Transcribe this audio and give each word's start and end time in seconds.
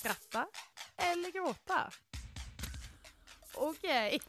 Skratta 0.00 0.46
eller 1.12 1.30
gråta? 1.32 1.90
Okej. 3.54 4.20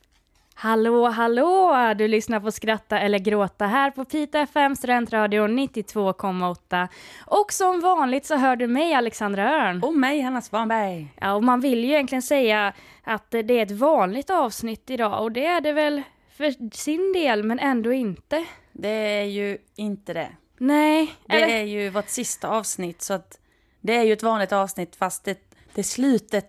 Hallå, 0.53 1.07
hallå! 1.07 1.93
Du 1.97 2.07
lyssnar 2.07 2.39
på 2.39 2.51
Skratta 2.51 2.99
eller 2.99 3.19
gråta 3.19 3.65
här 3.65 3.91
på 3.91 4.05
Pita 4.05 4.39
FM 4.39 4.75
Studentradio 4.75 5.47
92,8. 5.47 6.87
Och 7.25 7.53
som 7.53 7.81
vanligt 7.81 8.25
så 8.25 8.35
hör 8.35 8.55
du 8.55 8.67
mig, 8.67 8.93
Alexandra 8.93 9.51
Örn. 9.67 9.83
Och 9.83 9.93
mig, 9.93 10.21
Hanna 10.21 10.41
Svanberg. 10.41 11.13
Ja, 11.21 11.33
och 11.33 11.43
man 11.43 11.59
vill 11.61 11.83
ju 11.83 11.89
egentligen 11.91 12.21
säga 12.21 12.73
att 13.03 13.31
det 13.31 13.39
är 13.39 13.63
ett 13.63 13.71
vanligt 13.71 14.29
avsnitt 14.29 14.89
idag 14.89 15.23
och 15.23 15.31
det 15.31 15.45
är 15.45 15.61
det 15.61 15.73
väl 15.73 16.01
för 16.37 16.75
sin 16.75 17.13
del, 17.13 17.43
men 17.43 17.59
ändå 17.59 17.93
inte. 17.93 18.45
Det 18.71 18.89
är 19.19 19.23
ju 19.25 19.57
inte 19.75 20.13
det. 20.13 20.29
Nej, 20.57 21.15
Det 21.25 21.35
eller? 21.35 21.55
är 21.55 21.63
ju 21.63 21.89
vårt 21.89 22.09
sista 22.09 22.47
avsnitt 22.47 23.01
så 23.01 23.13
att 23.13 23.37
det 23.81 23.95
är 23.95 24.03
ju 24.03 24.13
ett 24.13 24.23
vanligt 24.23 24.51
avsnitt 24.51 24.95
fast 24.95 25.23
det, 25.23 25.50
det 25.75 25.81
är 25.81 25.83
slutet 25.83 26.45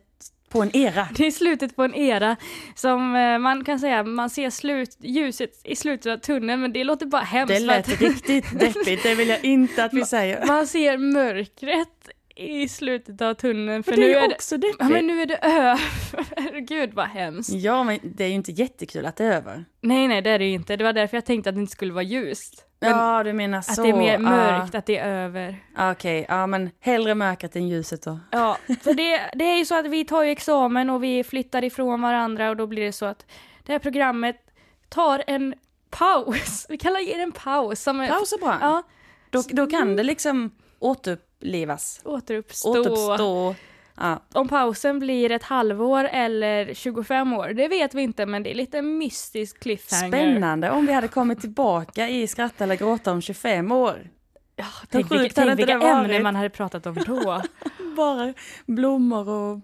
på 0.48 0.62
en 0.62 0.76
era. 0.76 1.08
Det 1.16 1.26
är 1.26 1.30
slutet 1.30 1.76
på 1.76 1.82
en 1.84 1.94
era 1.94 2.36
som 2.74 3.16
eh, 3.16 3.38
man 3.38 3.64
kan 3.64 3.78
säga, 3.78 4.02
man 4.02 4.30
ser 4.30 4.50
slut, 4.50 4.96
ljuset 5.00 5.60
i 5.64 5.76
slutet 5.76 6.12
av 6.12 6.16
tunneln, 6.18 6.60
men 6.60 6.72
det 6.72 6.84
låter 6.84 7.06
bara 7.06 7.22
hemskt. 7.22 7.54
Det 7.54 7.60
lät 7.60 8.00
riktigt 8.00 8.44
deppigt, 8.60 9.02
det 9.02 9.14
vill 9.14 9.28
jag 9.28 9.44
inte 9.44 9.84
att 9.84 9.94
vi 9.94 10.04
säger. 10.04 10.46
Man 10.46 10.66
ser 10.66 10.98
mörkret 10.98 12.08
i 12.36 12.68
slutet 12.68 13.20
av 13.20 13.34
tunneln, 13.34 13.82
för 13.82 13.90
Men 13.90 14.00
det 14.00 14.06
nu 14.06 14.12
är 14.12 14.22
ju 14.22 14.28
det, 14.28 14.34
också 14.34 14.54
ja, 14.54 14.74
men 14.78 14.88
deppigt. 14.88 15.04
nu 15.04 15.22
är 15.22 15.26
det 15.26 15.36
över. 15.36 16.60
Gud 16.66 16.94
vad 16.94 17.06
hemskt. 17.06 17.52
Ja, 17.52 17.84
men 17.84 17.98
det 18.02 18.24
är 18.24 18.28
ju 18.28 18.34
inte 18.34 18.52
jättekul 18.52 19.06
att 19.06 19.16
det 19.16 19.24
är 19.24 19.32
över. 19.32 19.64
Nej, 19.80 20.08
nej, 20.08 20.22
det 20.22 20.30
är 20.30 20.38
det 20.38 20.44
ju 20.44 20.52
inte. 20.52 20.76
Det 20.76 20.84
var 20.84 20.92
därför 20.92 21.16
jag 21.16 21.24
tänkte 21.24 21.50
att 21.50 21.56
det 21.56 21.60
inte 21.60 21.72
skulle 21.72 21.92
vara 21.92 22.02
ljust. 22.02 22.66
Ja, 22.90 23.22
du 23.24 23.32
menar 23.32 23.62
så. 23.62 23.72
att 23.72 23.76
det 23.86 23.88
är 23.90 23.96
mer 23.96 24.14
Ah, 24.14 24.18
mörkt, 24.18 24.74
att 24.74 24.86
det 24.86 24.98
är 24.98 25.08
över. 25.24 25.64
Okej, 25.78 26.26
ja 26.28 26.46
men 26.46 26.70
hellre 26.80 27.14
mörkret 27.14 27.56
än 27.56 27.68
ljuset 27.68 28.02
då. 28.02 28.18
Ja, 28.30 28.56
för 28.82 28.94
det, 28.94 29.30
det 29.34 29.44
är 29.44 29.56
ju 29.58 29.64
så 29.64 29.78
att 29.78 29.86
vi 29.86 30.04
tar 30.04 30.22
ju 30.22 30.30
examen 30.30 30.90
och 30.90 31.04
vi 31.04 31.24
flyttar 31.24 31.64
ifrån 31.64 32.02
varandra 32.02 32.50
och 32.50 32.56
då 32.56 32.66
blir 32.66 32.82
det 32.84 32.92
så 32.92 33.06
att 33.06 33.26
det 33.62 33.72
här 33.72 33.78
programmet 33.78 34.36
tar 34.88 35.24
en 35.26 35.54
paus. 35.90 36.66
Vi 36.68 36.78
ge 37.00 37.16
det 37.16 37.22
en 37.22 37.32
paus. 37.32 37.82
Som 37.82 38.06
Paus 38.08 38.32
är 38.32 38.38
bra. 38.38 38.58
Ja, 38.60 38.82
Då, 39.30 39.42
då 39.50 39.66
kan 39.66 39.96
det 39.96 40.02
liksom 40.02 40.50
återupplivas. 40.78 42.00
återuppstå. 42.04 42.70
Återuppstå. 42.70 43.54
Ja. 44.02 44.22
Om 44.32 44.48
pausen 44.48 44.98
blir 44.98 45.30
ett 45.30 45.42
halvår 45.42 46.04
eller 46.04 46.74
25 46.74 47.32
år, 47.32 47.48
det 47.48 47.68
vet 47.68 47.94
vi 47.94 48.02
inte, 48.02 48.26
men 48.26 48.42
det 48.42 48.50
är 48.50 48.54
lite 48.54 48.82
mystisk 48.82 49.60
cliffhanger. 49.60 50.08
Spännande 50.08 50.70
om 50.70 50.86
vi 50.86 50.92
hade 50.92 51.08
kommit 51.08 51.40
tillbaka 51.40 52.08
i 52.08 52.26
Skratta 52.26 52.64
eller 52.64 52.76
gråta 52.76 53.12
om 53.12 53.20
25 53.20 53.72
år. 53.72 54.10
Ja, 54.56 54.64
tänk 54.90 55.08
sjukt 55.08 55.22
vilka, 55.22 55.44
tänk 55.44 55.58
vilka 55.58 55.72
ämnen 55.72 56.02
varit? 56.08 56.22
man 56.22 56.36
hade 56.36 56.50
pratat 56.50 56.86
om 56.86 56.94
då. 57.06 57.42
Bara 57.96 58.34
blommor 58.66 59.28
och 59.28 59.60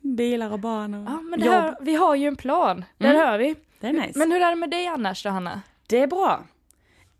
bilar 0.00 0.52
och 0.52 0.58
barn 0.58 0.94
och 0.94 1.10
Ja, 1.10 1.20
men 1.20 1.40
jobb. 1.40 1.50
här, 1.54 1.76
vi 1.80 1.94
har 1.94 2.14
ju 2.14 2.26
en 2.28 2.36
plan, 2.36 2.84
där 2.98 3.10
Mm. 3.10 3.20
hör 3.26 3.38
vi. 3.38 3.54
Det 3.80 3.86
är 3.86 3.92
nice. 3.92 4.18
Men 4.18 4.32
hur 4.32 4.40
är 4.42 4.50
det 4.50 4.56
med 4.56 4.70
dig 4.70 4.86
annars 4.86 5.22
då, 5.22 5.30
Hanna? 5.30 5.62
Det 5.88 6.02
är 6.02 6.06
bra. 6.06 6.44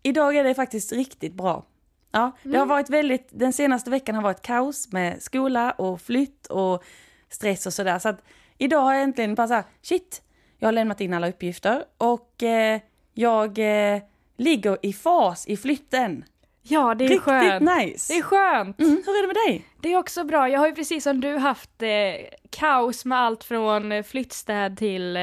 Idag 0.03 0.35
är 0.35 0.43
det 0.43 0.55
faktiskt 0.55 0.91
riktigt 0.91 1.33
bra. 1.33 1.65
Ja, 2.11 2.31
det 2.43 2.49
Mm. 2.49 2.59
har 2.59 2.65
varit 2.65 2.89
väldigt, 2.89 3.27
den 3.31 3.53
senaste 3.53 3.89
veckan 3.89 4.15
har 4.15 4.21
varit 4.21 4.41
kaos 4.41 4.91
med 4.91 5.21
skola 5.21 5.71
och 5.71 6.01
flytt 6.01 6.47
och 6.47 6.83
stress 7.29 7.65
och 7.65 7.73
sådär. 7.73 7.99
Så 7.99 8.09
att 8.09 8.21
idag 8.57 8.81
har 8.81 8.93
jag 8.93 9.03
äntligen 9.03 9.35
bara 9.35 9.47
så 9.47 9.53
här, 9.53 9.63
shit, 9.81 10.21
jag 10.57 10.67
har 10.67 10.71
lämnat 10.73 11.01
in 11.01 11.13
alla 11.13 11.29
uppgifter 11.29 11.83
och 11.97 12.43
eh, 12.43 12.79
jag 13.13 13.57
eh, 13.59 14.01
ligger 14.37 14.77
i 14.81 14.93
fas 14.93 15.47
i 15.47 15.57
flytten. 15.57 16.25
Ja, 16.61 16.95
det 16.95 17.03
är 17.05 17.09
Riktigt 17.09 17.23
skönt. 17.23 17.61
nice. 17.77 18.13
Det 18.13 18.19
är 18.19 18.23
skönt. 18.23 18.79
Mm, 18.79 19.03
hur 19.05 19.17
är 19.17 19.21
det 19.21 19.27
med 19.27 19.35
dig? 19.47 19.65
Det 19.81 19.93
är 19.93 19.97
också 19.97 20.23
bra. 20.23 20.49
Jag 20.49 20.59
har 20.59 20.67
ju 20.67 20.75
precis 20.75 21.03
som 21.03 21.21
du 21.21 21.37
haft 21.37 21.81
eh, 21.81 21.89
kaos 22.49 23.05
med 23.05 23.17
allt 23.19 23.43
från 23.43 23.91
eh, 23.91 24.03
flyttstäd 24.03 24.77
till 24.77 25.17
eh, 25.17 25.21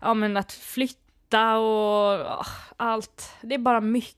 ja, 0.00 0.14
men 0.14 0.36
att 0.36 0.52
flytta 0.52 1.56
och 1.56 2.20
ah, 2.20 2.46
allt. 2.76 3.30
Det 3.42 3.54
är 3.54 3.58
bara 3.58 3.80
mycket. 3.80 4.16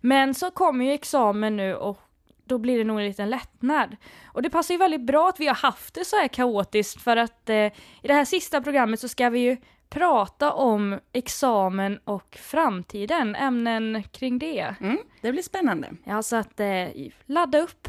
Men 0.00 0.34
så 0.34 0.50
kommer 0.50 0.84
ju 0.84 0.92
examen 0.92 1.56
nu 1.56 1.74
och 1.74 2.00
då 2.44 2.58
blir 2.58 2.78
det 2.78 2.84
nog 2.84 2.98
en 2.98 3.06
liten 3.06 3.30
lättnad. 3.30 3.96
Och 4.26 4.42
det 4.42 4.50
passar 4.50 4.74
ju 4.74 4.78
väldigt 4.78 5.06
bra 5.06 5.28
att 5.28 5.40
vi 5.40 5.46
har 5.46 5.54
haft 5.54 5.94
det 5.94 6.04
så 6.04 6.16
här 6.16 6.28
kaotiskt 6.28 7.02
för 7.02 7.16
att 7.16 7.50
eh, 7.50 7.56
i 7.56 7.72
det 8.02 8.14
här 8.14 8.24
sista 8.24 8.60
programmet 8.60 9.00
så 9.00 9.08
ska 9.08 9.30
vi 9.30 9.38
ju 9.38 9.56
prata 9.90 10.52
om 10.52 11.00
examen 11.12 11.98
och 12.04 12.38
framtiden, 12.40 13.34
ämnen 13.34 14.02
kring 14.12 14.38
det. 14.38 14.74
Mm, 14.80 14.98
det 15.20 15.32
blir 15.32 15.42
spännande. 15.42 15.90
Ja, 16.04 16.22
så 16.22 16.36
att 16.36 16.60
eh, 16.60 16.86
ladda 17.26 17.58
upp. 17.58 17.88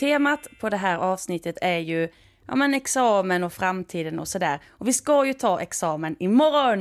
Temat 0.00 0.46
på 0.60 0.70
det 0.70 0.76
här 0.76 0.96
avsnittet 0.96 1.58
är 1.60 1.78
ju 1.78 2.08
ja, 2.46 2.54
men 2.54 2.74
examen 2.74 3.44
och 3.44 3.52
framtiden 3.52 4.18
och 4.18 4.28
sådär. 4.28 4.60
Och 4.70 4.88
vi 4.88 4.92
ska 4.92 5.24
ju 5.26 5.32
ta 5.32 5.60
examen 5.60 6.16
imorgon. 6.18 6.80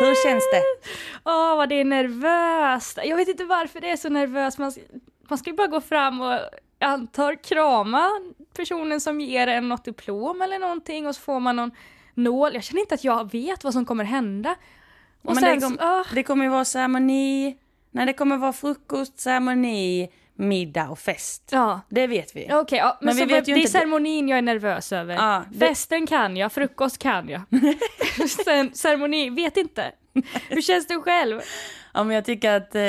Hur 0.00 0.22
känns 0.28 0.44
det? 0.52 0.62
Åh, 1.24 1.56
vad 1.56 1.68
det 1.68 1.74
är 1.80 1.84
nervöst. 1.84 2.98
Jag 3.04 3.16
vet 3.16 3.28
inte 3.28 3.44
varför 3.44 3.80
det 3.80 3.90
är 3.90 3.96
så 3.96 4.08
nervöst. 4.08 4.58
Man, 4.58 4.72
man 5.28 5.38
ska 5.38 5.50
ju 5.50 5.56
bara 5.56 5.66
gå 5.66 5.80
fram 5.80 6.20
och 6.20 6.38
antar 6.78 7.34
krama 7.44 8.08
personen 8.56 9.00
som 9.00 9.20
ger 9.20 9.46
en 9.46 9.68
något 9.68 9.84
diplom 9.84 10.42
eller 10.42 10.58
någonting 10.58 11.06
och 11.06 11.14
så 11.14 11.20
får 11.22 11.40
man 11.40 11.56
någon 11.56 11.70
nål. 12.14 12.54
Jag 12.54 12.62
känner 12.64 12.80
inte 12.80 12.94
att 12.94 13.04
jag 13.04 13.32
vet 13.32 13.64
vad 13.64 13.72
som 13.72 13.84
kommer 13.84 14.04
hända. 14.04 14.50
Och 15.22 15.34
Men 15.34 15.36
sen, 15.36 15.54
det, 15.54 15.60
så- 15.60 15.66
kom, 15.66 15.78
ah, 15.80 16.04
det 16.14 16.22
kommer 16.22 16.44
ju 16.44 16.50
vara 16.50 16.64
ceremoni, 16.64 17.56
nej 17.90 18.06
det 18.06 18.12
kommer 18.12 18.36
vara 18.36 18.52
frukost, 18.52 19.20
ceremoni, 19.20 20.10
middag 20.40 20.88
och 20.90 20.98
fest. 20.98 21.48
ja. 21.52 21.80
Det 21.88 22.06
vet 22.06 22.36
vi. 22.36 22.48
Okej, 22.52 22.78
ja, 22.78 22.98
men, 23.00 23.06
Men 23.16 23.28
vi 23.28 23.34
vet 23.34 23.44
det 23.44 23.52
är 23.52 23.56
inte- 23.56 23.70
ceremonin 23.70 24.28
jag 24.28 24.38
är 24.38 24.42
nervös 24.42 24.92
över. 24.92 25.14
Ja, 25.14 25.44
det- 25.50 25.58
Festen 25.58 26.06
kan 26.06 26.36
jag, 26.36 26.52
frukost 26.52 26.98
kan 26.98 27.28
jag. 27.28 27.42
Sen 28.44 28.74
ceremoni, 28.74 29.30
vet 29.30 29.56
inte. 29.56 29.92
Hur 30.48 30.62
känns 30.62 30.86
det 30.86 30.94
själv? 31.00 31.40
Ja, 31.94 32.04
men 32.04 32.14
jag 32.14 32.24
tycker 32.24 32.56
att 32.56 32.74
eh, 32.74 32.82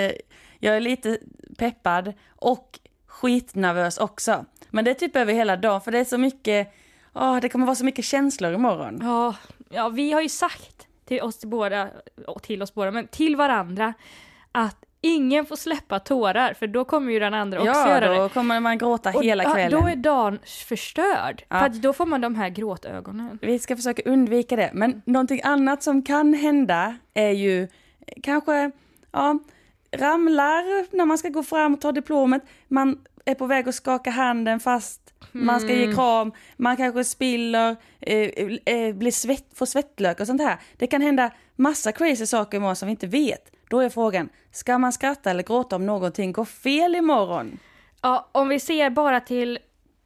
jag 0.60 0.76
är 0.76 0.80
lite 0.80 1.20
peppad 1.58 2.14
och 2.36 2.80
skitnervös 3.08 3.98
också. 3.98 4.46
Men 4.70 4.86
det 4.86 4.92
är 4.92 4.96
typ 4.96 5.16
över 5.16 5.34
hela 5.34 5.58
dagen 5.58 5.82
för 5.82 5.92
det 5.92 6.00
är 6.00 6.06
så 6.06 6.18
mycket, 6.18 6.74
åh, 7.14 7.40
det 7.40 7.50
kommer 7.50 7.66
vara 7.66 7.76
så 7.76 7.86
mycket 7.86 8.06
känslor 8.06 8.54
imorgon. 8.54 9.00
Ja, 9.04 9.36
ja, 9.70 9.90
vi 9.90 10.12
har 10.12 10.22
ju 10.22 10.30
sagt 10.30 10.88
till 11.06 11.22
oss 11.22 11.46
båda, 11.46 11.90
till 12.42 12.62
oss 12.62 12.74
båda, 12.74 12.92
men 12.92 13.08
till 13.08 13.36
varandra 13.36 13.94
att 14.52 14.78
ingen 15.02 15.46
får 15.46 15.56
släppa 15.56 16.00
tårar 16.00 16.54
för 16.54 16.68
då 16.68 16.86
kommer 16.86 17.12
ju 17.12 17.20
den 17.20 17.34
andra 17.34 17.60
också 17.60 17.72
Ja, 17.72 17.90
göra 17.90 18.16
då 18.18 18.24
det. 18.24 18.30
kommer 18.30 18.60
man 18.60 18.78
gråta 18.78 19.10
Och, 19.14 19.24
hela 19.24 19.44
ja, 19.44 19.54
kvällen. 19.54 19.82
då 19.82 19.88
är 19.88 19.96
dagen 19.96 20.40
förstörd. 20.68 21.44
Ja. 21.50 21.60
För 21.60 21.70
då 21.70 21.94
får 21.94 22.06
man 22.06 22.22
de 22.22 22.36
här 22.36 22.50
gråtögonen. 22.50 23.40
Vi 23.42 23.60
ska 23.60 23.76
försöka 23.76 24.02
undvika 24.06 24.56
det. 24.56 24.70
Men 24.74 25.02
någonting 25.06 25.42
annat 25.44 25.84
som 25.84 26.02
kan 26.04 26.34
hända 26.34 26.98
är 27.14 27.32
ju 27.32 27.68
kanske, 28.24 28.72
ja, 29.12 29.40
ramlar 29.92 30.96
när 30.98 31.06
man 31.06 31.18
ska 31.18 31.30
gå 31.30 31.44
fram 31.44 31.74
och 31.74 31.82
ta 31.82 31.92
diplomet. 31.92 32.42
Man 32.68 33.00
är 33.26 33.36
på 33.36 33.46
väg 33.46 33.70
att 33.70 33.76
skaka 33.76 34.10
handen 34.10 34.60
fast 34.60 35.14
man 35.32 35.60
ska 35.60 35.70
Mm. 35.74 35.90
ge 35.90 35.96
kram. 35.96 36.32
Man 36.58 36.78
kanske 36.78 37.04
spiller, 37.04 37.76
eh, 38.00 38.30
eh, 38.66 38.96
blir 38.96 39.12
svett, 39.12 39.48
får 39.58 39.66
svettlök 39.66 40.20
och 40.20 40.28
sånt 40.28 40.42
här. 40.42 40.58
Det 40.78 40.88
kan 40.88 41.02
hända 41.02 41.32
massa 41.56 41.92
crazy 41.92 42.26
saker 42.26 42.58
imorgon 42.58 42.76
som 42.76 42.86
vi 42.88 42.92
inte 42.92 43.08
vet. 43.08 43.52
Då 43.72 43.80
är 43.80 43.90
frågan, 43.90 44.30
ska 44.52 44.78
man 44.78 44.92
skratta 44.94 45.30
eller 45.30 45.44
gråta 45.44 45.76
om 45.76 45.86
någonting 45.86 46.32
går 46.32 46.46
fel 46.46 46.96
imorgon? 46.96 47.60
Ja, 48.02 48.30
om 48.32 48.50
vi 48.50 48.60
ser 48.60 48.90
bara 48.90 49.20
till, 49.20 49.60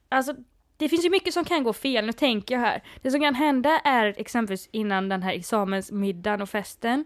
alltså 0.09 0.33
det 0.77 0.89
finns 0.89 1.05
ju 1.05 1.09
mycket 1.09 1.33
som 1.33 1.45
kan 1.45 1.63
gå 1.63 1.73
fel, 1.73 2.05
nu 2.05 2.13
tänker 2.13 2.55
jag 2.55 2.61
här. 2.61 2.83
Det 3.01 3.11
som 3.11 3.21
kan 3.21 3.35
hända 3.35 3.79
är 3.83 4.13
exempelvis 4.17 4.69
innan 4.71 5.09
den 5.09 5.23
här 5.23 5.33
examensmiddagen 5.33 6.41
och 6.41 6.49
festen, 6.49 7.05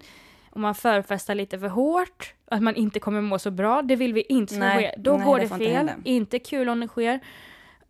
om 0.49 0.61
man 0.61 0.75
förfestar 0.75 1.35
lite 1.35 1.59
för 1.59 1.67
hårt, 1.67 2.33
att 2.51 2.61
man 2.61 2.75
inte 2.75 2.99
kommer 2.99 3.21
må 3.21 3.39
så 3.39 3.51
bra, 3.51 3.81
det 3.81 3.95
vill 3.95 4.13
vi 4.13 4.21
inte 4.21 4.53
ska 4.53 4.63
Nej, 4.63 4.77
ske. 4.77 5.01
Då 5.01 5.17
nej, 5.17 5.25
går 5.25 5.35
det 5.35 5.41
det 5.41 5.45
inte 5.45 5.57
fel, 5.65 5.75
hända. 5.75 5.93
inte 6.03 6.39
kul 6.39 6.69
om 6.69 6.79
det 6.79 6.87
sker. 6.87 7.19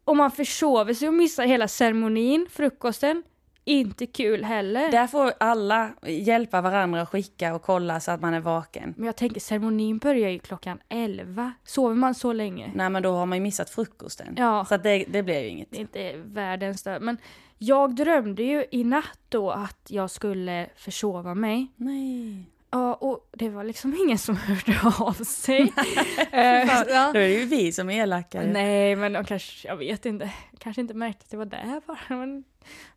Om 0.03 0.17
man 0.17 0.31
försover 0.31 0.93
sig 0.93 1.07
och 1.07 1.13
missar 1.13 1.45
hela 1.45 1.67
ceremonin, 1.67 2.47
frukosten, 2.49 3.23
inte 3.65 4.05
kul 4.05 4.43
heller. 4.43 4.91
Där 4.91 5.07
får 5.07 5.33
alla 5.39 5.91
hjälpa 6.07 6.61
varandra 6.61 7.01
och 7.01 7.09
skicka 7.09 7.55
och 7.55 7.61
kolla 7.61 7.99
så 7.99 8.11
att 8.11 8.21
man 8.21 8.33
är 8.33 8.39
vaken. 8.39 8.93
Men 8.97 9.05
jag 9.05 9.15
tänker 9.15 9.39
ceremonin 9.39 9.97
börjar 9.97 10.29
ju 10.29 10.39
klockan 10.39 10.79
11. 10.89 11.53
Sover 11.63 11.95
man 11.95 12.15
så 12.15 12.33
länge? 12.33 12.71
Nej 12.75 12.89
men 12.89 13.03
då 13.03 13.11
har 13.11 13.25
man 13.25 13.37
ju 13.37 13.41
missat 13.41 13.69
frukosten. 13.69 14.35
Ja. 14.37 14.65
Så 14.65 14.77
det, 14.77 15.05
det 15.07 15.23
blir 15.23 15.39
ju 15.39 15.47
inget. 15.47 15.71
det 15.71 15.77
är 15.77 15.81
inte 15.81 16.13
världens 16.17 16.79
stöd. 16.79 17.01
Men 17.01 17.17
jag 17.57 17.95
drömde 17.95 18.43
ju 18.43 18.65
i 18.71 18.83
natt 18.83 19.19
då 19.29 19.51
att 19.51 19.87
jag 19.87 20.11
skulle 20.11 20.69
försova 20.75 21.35
mig. 21.35 21.67
Nej. 21.75 22.43
Ja, 22.71 22.93
och 22.93 23.29
det 23.31 23.49
var 23.49 23.63
liksom 23.63 23.95
ingen 24.05 24.17
som 24.17 24.35
hörde 24.47 24.79
av 24.99 25.13
sig. 25.13 25.73
Eh, 26.31 26.67
Fan, 26.67 26.85
ja. 26.89 27.11
Då 27.13 27.19
är 27.19 27.27
det 27.27 27.33
ju 27.39 27.45
vi 27.45 27.71
som 27.71 27.89
är 27.89 28.03
elaka. 28.03 28.41
Nej, 28.41 28.95
men 28.95 29.13
de 29.13 29.25
kanske, 29.25 29.67
jag 29.67 29.77
vet 29.77 30.05
inte, 30.05 30.31
kanske 30.57 30.81
inte 30.81 30.93
märkte 30.93 31.23
att 31.23 31.29
det 31.31 31.37
var 31.37 31.45
där 31.45 31.81
bara. 31.87 32.17
Men, 32.17 32.43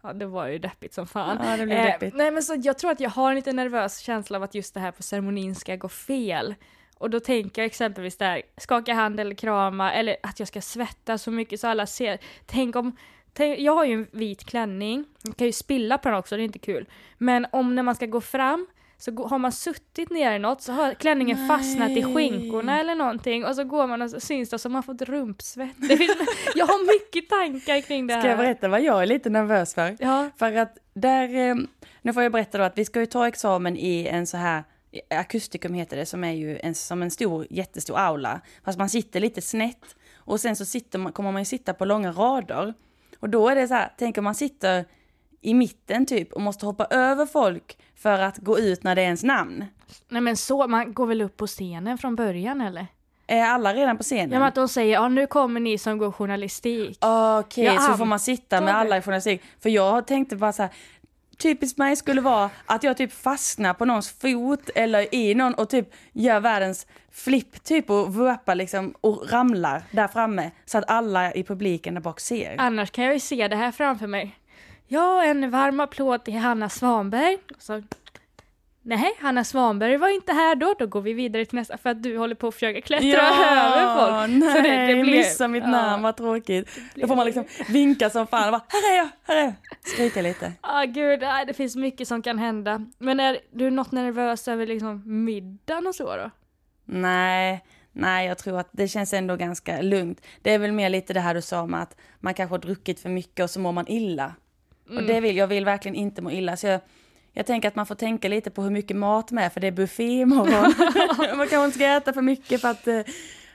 ja, 0.02 0.12
det 0.12 0.26
var 0.26 0.46
ju 0.46 0.58
deppigt 0.58 0.94
som 0.94 1.06
fan. 1.06 1.38
Ja, 1.44 1.56
det 1.56 1.66
blir 1.66 1.76
Eh, 1.76 1.84
deppigt. 1.84 2.14
nej, 2.16 2.30
men 2.30 2.42
så 2.42 2.54
jag 2.62 2.78
tror 2.78 2.90
att 2.90 3.00
jag 3.00 3.10
har 3.10 3.28
en 3.30 3.36
lite 3.36 3.52
nervös 3.52 3.98
känsla 3.98 4.36
av 4.36 4.42
att 4.42 4.54
just 4.54 4.74
det 4.74 4.80
här 4.80 4.90
på 4.90 5.02
ceremonin 5.02 5.54
ska 5.54 5.76
gå 5.76 5.88
fel. 5.88 6.54
Och 6.98 7.10
då 7.10 7.20
tänker 7.20 7.62
jag 7.62 7.66
exempelvis 7.66 8.16
där, 8.16 8.42
skaka 8.56 8.94
hand 8.94 9.20
eller 9.20 9.34
krama, 9.34 9.92
eller 9.92 10.16
att 10.22 10.38
jag 10.38 10.48
ska 10.48 10.60
svettas 10.60 11.22
så 11.22 11.30
mycket 11.30 11.60
så 11.60 11.68
alla 11.68 11.86
ser. 11.86 12.18
Tänk 12.46 12.76
om, 12.76 12.96
tänk, 13.32 13.58
jag 13.58 13.74
har 13.74 13.84
ju 13.84 13.92
en 13.94 14.06
vit 14.12 14.44
klänning, 14.44 15.04
jag 15.22 15.36
kan 15.36 15.46
ju 15.46 15.52
spilla 15.52 15.98
på 15.98 16.08
den 16.08 16.18
också, 16.18 16.36
det 16.36 16.42
är 16.42 16.44
inte 16.44 16.58
kul. 16.58 16.88
Men 17.18 17.46
om 17.52 17.74
när 17.74 17.82
man 17.82 17.94
ska 17.94 18.06
gå 18.06 18.20
fram, 18.20 18.66
så 19.04 19.26
har 19.28 19.38
man 19.38 19.52
suttit 19.52 20.10
ner 20.10 20.32
i 20.32 20.38
något 20.38 20.62
så 20.62 20.72
har 20.72 20.94
klänningen 20.94 21.38
Nej. 21.38 21.48
fastnat 21.48 21.90
i 21.90 22.02
skinkorna 22.02 22.80
eller 22.80 22.94
någonting 22.94 23.44
och 23.44 23.56
så 23.56 23.64
går 23.64 23.86
man 23.86 24.02
och 24.02 24.10
så 24.10 24.20
syns 24.20 24.50
det 24.50 24.58
som 24.58 24.72
man 24.72 24.82
fått 24.82 25.02
rumpsvett. 25.02 25.76
Finns, 25.76 26.16
jag 26.54 26.66
har 26.66 26.86
mycket 26.86 27.30
tankar 27.30 27.80
kring 27.80 28.06
det 28.06 28.14
här. 28.14 28.20
Ska 28.20 28.28
jag 28.28 28.38
berätta 28.38 28.68
vad 28.68 28.82
jag 28.82 29.02
är 29.02 29.06
lite 29.06 29.30
nervös 29.30 29.74
för? 29.74 29.96
Ja. 30.00 30.30
För 30.36 30.56
att 30.56 30.78
där, 30.94 31.34
eh, 31.34 31.54
nu 32.02 32.12
får 32.12 32.22
jag 32.22 32.32
berätta 32.32 32.58
då 32.58 32.64
att 32.64 32.78
vi 32.78 32.84
ska 32.84 33.00
ju 33.00 33.06
ta 33.06 33.28
examen 33.28 33.76
i 33.76 34.06
en 34.06 34.26
så 34.26 34.36
här, 34.36 34.64
akustikum 35.10 35.74
heter 35.74 35.96
det, 35.96 36.06
som 36.06 36.24
är 36.24 36.32
ju 36.32 36.58
en, 36.58 36.74
som 36.74 37.02
en 37.02 37.10
stor, 37.10 37.46
jättestor 37.50 37.98
aula. 37.98 38.40
Fast 38.64 38.78
man 38.78 38.88
sitter 38.88 39.20
lite 39.20 39.42
snett. 39.42 39.96
Och 40.16 40.40
sen 40.40 40.56
så 40.56 40.64
sitter 40.64 40.98
man, 40.98 41.12
kommer 41.12 41.32
man 41.32 41.40
ju 41.40 41.46
sitta 41.46 41.74
på 41.74 41.84
långa 41.84 42.12
rader. 42.12 42.74
Och 43.20 43.28
då 43.28 43.48
är 43.48 43.54
det 43.54 43.68
så 43.68 43.74
här, 43.74 43.92
tänk 43.98 44.18
om 44.18 44.24
man 44.24 44.34
sitter 44.34 44.84
i 45.42 45.54
mitten 45.54 46.06
typ 46.06 46.32
och 46.32 46.40
måste 46.40 46.66
hoppa 46.66 46.84
över 46.84 47.26
folk 47.26 47.78
för 47.96 48.18
att 48.18 48.38
gå 48.38 48.58
ut 48.58 48.82
när 48.82 48.94
det 48.94 49.02
är 49.02 49.04
ens 49.04 49.24
namn. 49.24 49.64
Nej 50.08 50.20
men 50.22 50.36
så, 50.36 50.68
man 50.68 50.94
går 50.94 51.06
väl 51.06 51.22
upp 51.22 51.36
på 51.36 51.46
scenen 51.46 51.98
från 51.98 52.16
början 52.16 52.60
eller? 52.60 52.86
Är 53.26 53.42
alla 53.42 53.74
redan 53.74 53.96
på 53.96 54.02
scenen? 54.02 54.30
Ja 54.30 54.38
men 54.38 54.48
att 54.48 54.54
de 54.54 54.68
säger 54.68 54.92
ja 54.92 55.08
nu 55.08 55.26
kommer 55.26 55.60
ni 55.60 55.78
som 55.78 55.98
går 55.98 56.12
journalistik. 56.12 56.98
Okej, 57.40 57.64
Jag 57.64 57.82
så 57.82 57.92
får 57.92 58.04
man 58.04 58.20
sitta 58.20 58.60
med 58.60 58.76
alla 58.76 58.98
i 58.98 59.02
journalistik. 59.02 59.42
För 59.60 59.70
jag 59.70 60.06
tänkte 60.06 60.36
bara 60.36 60.52
så 60.52 60.62
här, 60.62 60.72
typiskt 61.38 61.78
mig 61.78 61.96
skulle 61.96 62.20
vara 62.20 62.50
att 62.66 62.82
jag 62.82 62.96
typ 62.96 63.12
fastnar 63.12 63.74
på 63.74 63.84
någons 63.84 64.10
fot 64.10 64.70
eller 64.74 65.14
i 65.14 65.34
någon 65.34 65.54
och 65.54 65.68
typ 65.68 65.94
gör 66.12 66.40
världens 66.40 66.86
flipp 67.10 67.64
typ 67.64 67.90
och 67.90 68.14
vurpar 68.14 68.54
liksom 68.54 68.94
och 69.00 69.30
ramlar 69.30 69.82
där 69.90 70.08
framme 70.08 70.50
så 70.64 70.78
att 70.78 70.90
alla 70.90 71.34
i 71.34 71.44
publiken 71.44 71.94
där 71.94 72.00
bak 72.00 72.20
ser. 72.20 72.54
Annars 72.58 72.90
kan 72.90 73.04
jag 73.04 73.14
ju 73.14 73.20
se 73.20 73.48
det 73.48 73.56
här 73.56 73.72
framför 73.72 74.06
mig. 74.06 74.36
Ja, 74.92 75.24
en 75.24 75.50
varm 75.50 75.80
applåd 75.80 76.24
till 76.24 76.34
Hanna 76.38 76.68
Svanberg. 76.68 77.38
Och 77.56 77.62
Så, 77.62 77.82
Nej, 78.84 79.16
Hanna 79.20 79.44
Svanberg 79.44 79.96
var 79.96 80.08
inte 80.08 80.32
här 80.32 80.54
då, 80.54 80.74
då 80.78 80.86
går 80.86 81.00
vi 81.00 81.12
vidare 81.12 81.44
till 81.44 81.58
nästa 81.58 81.78
för 81.78 81.90
att 81.90 82.02
du 82.02 82.18
håller 82.18 82.34
på 82.34 82.48
att 82.48 82.54
försöka 82.54 82.80
klättra 82.80 83.20
över 83.22 83.94
folk. 83.96 84.30
nej, 84.30 84.52
Så 84.56 84.60
det- 84.62 84.86
det 84.86 85.02
blir- 85.02 85.04
missa 85.16 85.48
mitt 85.48 85.62
ja. 85.64 85.70
namn, 85.70 86.02
vad 86.02 86.16
tråkigt. 86.16 86.78
Då 86.94 87.06
får 87.06 87.16
man 87.16 87.26
liksom 87.26 87.44
vinka 87.68 88.10
som 88.10 88.26
fan 88.26 88.54
och 88.54 88.60
bara, 88.60 88.64
här 88.68 88.92
är 88.92 88.96
jag, 88.96 89.08
här 89.24 89.36
är 89.36 89.44
jag. 89.44 89.52
Skrika 89.94 90.22
lite. 90.22 90.52
Ah, 90.60 90.84
gud, 90.84 91.20
det 91.46 91.54
finns 91.56 91.76
mycket 91.76 92.08
som 92.08 92.22
kan 92.22 92.38
hända. 92.38 92.86
Men 92.98 93.20
är 93.20 93.38
du 93.52 93.70
något 93.70 93.92
nervös 93.92 94.48
över 94.48 94.66
liksom 94.66 95.02
middagen 95.24 95.86
och 95.86 95.94
så 95.94 96.16
då? 96.16 96.30
Nej, 96.84 97.64
nej, 97.92 98.26
jag 98.26 98.38
tror 98.38 98.58
att 98.60 98.68
det 98.72 98.88
känns 98.88 99.12
ändå 99.12 99.36
ganska 99.36 99.82
lugnt. 99.82 100.20
Det 100.42 100.50
är 100.54 100.58
väl 100.58 100.72
mer 100.72 100.88
lite 100.88 101.12
det 101.14 101.20
här 101.20 101.34
du 101.34 101.42
sa 101.42 101.60
om 101.60 101.74
att 101.74 101.96
man 102.20 102.34
kanske 102.34 102.52
har 102.54 102.58
druckit 102.58 103.00
för 103.00 103.08
mycket 103.08 103.42
och 103.44 103.50
så 103.50 103.60
mår 103.60 103.72
man 103.72 103.88
illa. 103.88 104.34
Och 104.96 105.02
det 105.02 105.20
vill, 105.20 105.36
jag 105.36 105.46
vill 105.46 105.64
verkligen 105.64 105.94
inte 105.94 106.22
må 106.22 106.30
illa. 106.30 106.56
Så 106.56 106.66
jag, 106.66 106.80
jag 107.32 107.46
tänker 107.46 107.68
att 107.68 107.76
man 107.76 107.86
får 107.86 107.94
tänka 107.94 108.28
lite 108.28 108.50
på 108.50 108.62
hur 108.62 108.70
mycket 108.70 108.96
mat 108.96 109.30
med, 109.30 109.52
för 109.52 109.60
det 109.60 109.66
är 109.66 109.72
buffé 109.72 110.20
imorgon. 110.20 110.74
man 111.36 111.48
kanske 111.48 111.64
inte 111.64 111.78
ska 111.78 111.86
äta 111.86 112.12
för 112.12 112.22
mycket 112.22 112.60
för 112.60 112.68
att 112.68 112.86
eh, 112.88 113.00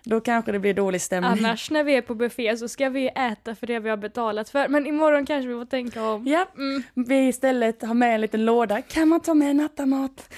då 0.03 0.19
kanske 0.21 0.51
det 0.51 0.59
blir 0.59 0.73
dålig 0.73 1.01
stämning. 1.01 1.31
Annars 1.31 1.71
när 1.71 1.83
vi 1.83 1.95
är 1.95 2.01
på 2.01 2.15
buffé 2.15 2.57
så 2.57 2.67
ska 2.67 2.89
vi 2.89 3.07
äta 3.15 3.55
för 3.55 3.67
det 3.67 3.79
vi 3.79 3.89
har 3.89 3.97
betalat 3.97 4.49
för. 4.49 4.67
Men 4.67 4.87
imorgon 4.87 5.25
kanske 5.25 5.47
vi 5.47 5.53
får 5.53 5.65
tänka 5.65 6.03
om. 6.03 6.27
Ja, 6.27 6.45
Mm. 6.57 6.83
vi 6.95 7.27
istället 7.27 7.81
har 7.81 7.93
med 7.93 8.15
en 8.15 8.21
liten 8.21 8.45
låda. 8.45 8.81
Kan 8.81 9.07
man 9.07 9.19
ta 9.19 9.33
med 9.33 9.55
nattamat? 9.55 10.33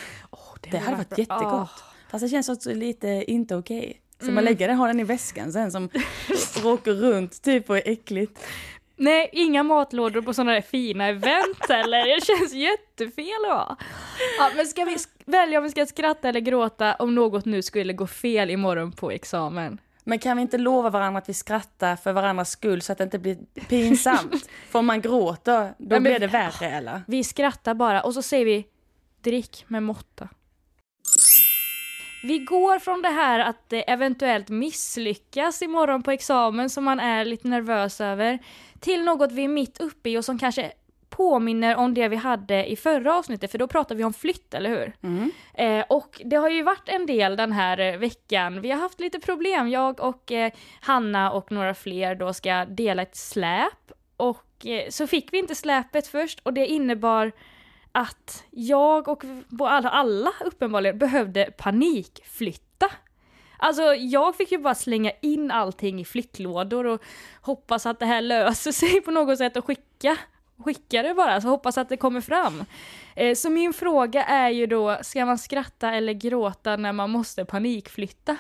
det 0.62 0.69
Det 0.72 0.78
hade 0.78 0.98
varit 0.98 1.18
jättegott. 1.18 1.69
Fast 2.12 2.24
det 2.25 2.30
känns 2.30 2.50
också 2.50 2.74
lite 2.74 3.07
inte 3.28 3.56
okej. 3.56 4.02
Så 4.19 4.24
Mm. 4.25 4.36
man 4.36 4.44
lägger 4.44 4.68
den, 4.68 4.78
har 4.78 4.88
den 4.88 5.00
i 5.00 5.04
väskan 5.04 5.52
sen 5.54 5.72
som 5.72 5.90
åker 6.66 6.92
runt 6.94 7.42
typ 7.42 7.69
och 7.69 7.78
är 7.78 7.81
äckligt. 7.86 8.40
Nej, 9.00 9.30
inga 9.34 9.63
matlådor 9.63 10.22
på 10.22 10.34
sådana 10.34 10.51
där 10.51 10.62
fina 10.62 11.07
event 11.07 11.69
eller. 11.69 12.16
Det 12.16 12.25
känns 12.25 12.54
jättefel 12.54 13.48
va? 13.50 13.75
Ja, 14.38 14.50
men 14.56 14.66
ska 14.66 14.86
vi 14.86 14.98
välja 15.25 15.57
om 15.57 15.63
vi 15.63 15.69
ska 15.69 15.86
skratta 15.86 16.30
eller 16.30 16.40
gråta 16.40 16.96
om 16.96 17.16
något 17.16 17.46
nu 17.46 17.62
skulle 17.62 17.94
gå 17.94 18.07
fel 18.07 18.50
imorgon 18.50 18.92
på 18.92 19.12
examen? 19.12 19.81
Men 20.04 20.19
kan 20.19 20.38
vi 20.38 20.42
inte 20.42 20.57
lova 20.57 20.90
varandra 20.90 21.18
att 21.19 21.30
vi 21.30 21.34
skrattar 21.34 21.96
för 21.96 22.13
varandras 22.13 22.51
skull 22.51 22.81
så 22.81 22.92
att 22.92 22.98
det 22.98 23.04
inte 23.04 23.19
blir 23.19 23.38
pinsamt? 23.69 24.50
för 24.69 24.80
om 24.80 24.86
man 24.86 25.02
gråter, 25.02 25.74
då 25.78 25.95
men- 25.95 26.04
blir 26.04 26.19
det 26.19 26.28
värre 26.28 26.69
eller? 26.69 27.02
Vi 27.07 27.24
skrattar 27.24 27.74
bara 27.74 28.02
och 28.02 28.13
så 28.13 28.22
säger 28.22 28.45
vi 28.45 28.66
drick 29.22 29.66
med 29.68 29.84
måtta. 29.84 30.30
Vi 32.24 32.40
går 32.40 32.80
från 32.80 33.02
det 33.02 33.10
här 33.10 33.40
att 33.40 33.74
eventuellt 33.74 34.50
misslyckas 34.50 35.62
imorgon 35.62 36.04
på 36.04 36.12
examen 36.12 36.69
som 36.69 36.84
man 36.84 37.00
är 37.00 37.25
lite 37.25 37.48
nervös 37.48 38.02
över 38.02 38.40
till 38.80 39.04
något 39.04 39.31
vi 39.31 39.44
är 39.44 39.48
mitt 39.48 39.81
uppe 39.81 40.10
i 40.10 40.18
och 40.18 40.26
som 40.26 40.40
kanske 40.40 40.72
påminner 41.10 41.76
om 41.76 41.94
det 41.94 42.08
vi 42.08 42.16
hade 42.16 42.72
i 42.72 42.76
förra 42.76 43.16
avsnittet 43.16 43.52
för 43.52 43.58
då 43.58 43.68
pratade 43.68 43.98
vi 43.98 44.04
om 44.04 44.14
flytt, 44.14 44.54
eller 44.54 44.70
hur? 44.70 44.94
Mm. 45.04 45.31
Eh, 45.54 45.86
och 45.90 46.22
det 46.26 46.36
har 46.36 46.50
ju 46.50 46.64
varit 46.64 46.90
en 46.90 47.06
del 47.06 47.36
den 47.36 47.52
här 47.52 47.80
eh, 47.80 47.98
veckan. 47.98 48.62
Vi 48.62 48.72
har 48.72 48.80
haft 48.80 49.00
lite 49.00 49.20
problem. 49.20 49.70
Jag 49.70 50.00
och 50.00 50.31
eh, 50.31 50.52
Hanna 50.81 51.31
och 51.31 51.52
några 51.52 51.74
fler 51.74 52.16
då 52.16 52.34
ska 52.34 52.66
dela 52.66 53.02
ett 53.02 53.16
släp. 53.16 53.92
Och 54.18 54.66
eh, 54.66 54.90
så 54.90 55.08
fick 55.08 55.34
vi 55.34 55.38
inte 55.38 55.56
släpet 55.56 56.08
först 56.08 56.40
och 56.44 56.54
det 56.54 56.68
innebar 56.68 57.31
att 57.92 58.44
jag 58.50 59.08
och 59.08 59.24
alla, 59.60 59.90
alla 59.90 60.31
uppenbarligen 60.46 60.98
behövde 60.98 61.52
panikflytta. 61.58 62.92
Alltså 63.59 63.95
jag 63.95 64.35
fick 64.35 64.51
ju 64.51 64.57
bara 64.57 64.75
slänga 64.75 65.11
in 65.21 65.51
allting 65.51 66.00
i 66.01 66.06
flyttlådor 66.06 66.85
och 66.85 67.01
hoppas 67.41 67.85
att 67.85 68.00
det 68.00 68.06
här 68.06 68.21
löser 68.21 68.71
sig 68.81 69.01
på 69.01 69.11
något 69.11 69.38
sätt 69.38 69.57
och 69.57 69.65
skicka. 69.65 70.17
Skicka 70.65 71.01
det 71.03 71.13
bara, 71.13 71.41
så 71.41 71.47
hoppas 71.47 71.77
att 71.77 71.89
det 71.89 71.97
kommer 71.97 72.21
fram. 72.21 72.63
Eh, 73.15 73.35
Så 73.35 73.50
min 73.50 73.73
fråga 73.73 74.23
är 74.23 74.50
ju 74.50 74.65
då, 74.65 74.97
ska 75.01 75.25
man 75.25 75.38
skratta 75.38 75.91
eller 75.94 76.13
gråta 76.13 76.75
när 76.75 76.94
man 76.94 77.09
måste 77.09 77.45
panikflytta? 77.45 78.38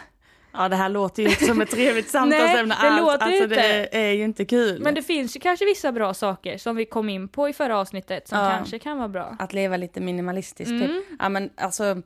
Ja 0.53 0.69
det 0.69 0.75
här 0.75 0.89
låter 0.89 1.23
ju 1.23 1.29
inte 1.29 1.45
som 1.45 1.61
ett 1.61 1.69
trevligt 1.71 2.09
samtalsämne 2.09 2.75
det 2.81 2.89
alls. 2.89 3.01
låter 3.01 3.25
alltså 3.25 3.43
inte. 3.43 3.55
det 3.55 3.97
är 3.97 4.11
ju 4.11 4.23
inte 4.23 4.45
kul. 4.45 4.79
Men 4.81 4.95
det 4.95 5.01
finns 5.01 5.35
ju 5.35 5.39
kanske 5.39 5.65
vissa 5.65 5.91
bra 5.91 6.13
saker 6.13 6.57
som 6.57 6.75
vi 6.75 6.85
kom 6.85 7.09
in 7.09 7.27
på 7.27 7.49
i 7.49 7.53
förra 7.53 7.77
avsnittet 7.79 8.27
som 8.27 8.37
Ja. 8.39 8.49
kanske 8.49 8.79
kan 8.79 8.97
vara 8.97 9.07
bra. 9.09 9.35
Att 9.39 9.53
leva 9.53 9.77
lite 9.77 10.01
minimalistiskt 10.01 10.71
Mm. 10.71 10.87
typ. 10.87 11.05
Ja 11.19 11.29
men 11.29 11.49
alltså, 11.57 12.01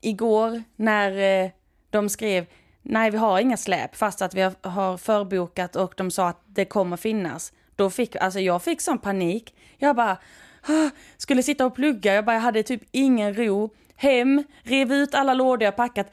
igår 0.00 0.62
när 0.76 1.42
eh, 1.44 1.50
de 1.92 2.08
skrev 2.08 2.46
nej 2.82 3.10
vi 3.10 3.16
har 3.16 3.40
inga 3.40 3.56
släp 3.56 3.96
fast 3.96 4.22
att 4.22 4.34
vi 4.34 4.40
har, 4.62 4.96
förbokat 4.96 5.76
och 5.76 5.94
de 5.96 6.10
sa 6.10 6.28
att 6.28 6.42
det 6.46 6.64
kommer 6.64 6.96
finnas. 6.96 7.52
Då 7.76 7.90
fick, 7.90 8.16
alltså 8.16 8.40
jag 8.40 8.62
fick 8.62 8.80
sån 8.80 8.98
panik. 8.98 9.54
Jag 9.78 9.96
bara, 9.96 10.16
ah, 10.62 10.90
skulle 11.16 11.42
sitta 11.42 11.66
och 11.66 11.74
plugga, 11.74 12.14
jag 12.14 12.24
bara 12.24 12.36
jag 12.36 12.40
hade 12.40 12.62
typ 12.62 12.82
ingen 12.90 13.34
ro. 13.34 13.70
Hem, 13.96 14.44
rev 14.62 14.92
ut 14.92 15.14
alla 15.14 15.34
lådor 15.34 15.62
jag 15.62 15.76
packat. 15.76 16.10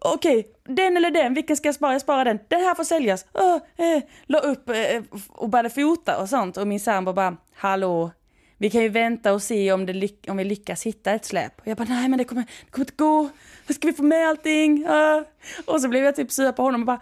Okej, 0.00 0.46
den 0.64 0.96
eller 0.96 1.10
den, 1.10 1.34
vilken 1.34 1.56
ska 1.56 1.68
jag 1.68 1.74
spara? 1.74 1.92
Jag 1.92 2.02
sparar 2.02 2.24
den. 2.24 2.38
Den 2.48 2.60
här 2.60 2.74
får 2.74 2.84
säljas. 2.84 3.26
Ah, 3.32 3.54
eh, 3.54 4.02
la 4.26 4.38
upp 4.38 4.68
eh, 4.68 4.76
eh 4.76 5.02
och 5.28 5.48
började 5.48 5.70
fota 5.70 6.20
och 6.20 6.28
sånt. 6.28 6.56
Och 6.56 6.66
min 6.66 6.80
sambo 6.80 7.12
bara, 7.12 7.36
hallå, 7.54 8.10
vi 8.58 8.70
kan 8.70 8.82
ju 8.82 8.88
vänta 8.88 9.32
och 9.32 9.42
se 9.42 9.72
om, 9.72 9.86
det 9.86 10.10
om 10.28 10.36
vi 10.36 10.44
lyckas 10.44 10.86
hitta 10.86 11.12
ett 11.12 11.24
släp. 11.24 11.60
Och 11.60 11.66
jag 11.66 11.76
bara, 11.76 11.88
nej 11.88 12.08
men 12.08 12.18
det 12.18 12.24
kommer, 12.24 12.42
det 12.64 12.70
kommer 12.70 12.84
inte 12.84 12.96
gå. 12.96 13.28
Hur 13.70 13.74
ska 13.74 13.86
vi 13.86 13.92
få 13.92 14.02
med 14.02 14.28
allting? 14.28 14.86
Ah. 14.88 15.24
Och 15.64 15.80
så 15.80 15.88
blev 15.88 16.04
jag 16.04 16.16
typ 16.16 16.30
sur 16.32 16.52
på 16.52 16.62
honom 16.62 16.80
och 16.80 16.86
bara, 16.86 17.00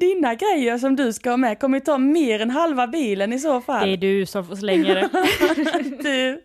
dina 0.00 0.34
grejer 0.34 0.78
som 0.78 0.96
du 0.96 1.12
ska 1.12 1.30
ha 1.30 1.36
med 1.36 1.60
kommer 1.60 1.78
ju 1.78 1.84
ta 1.84 1.98
mer 1.98 2.40
än 2.40 2.50
halva 2.50 2.86
bilen 2.86 3.32
i 3.32 3.38
så 3.38 3.60
fall. 3.60 3.86
Det 3.86 3.92
är 3.92 3.96
du 3.96 4.26
som 4.26 4.46
får 4.46 4.56
slänga 4.56 4.94
det. 4.94 5.08
Du. 6.02 6.42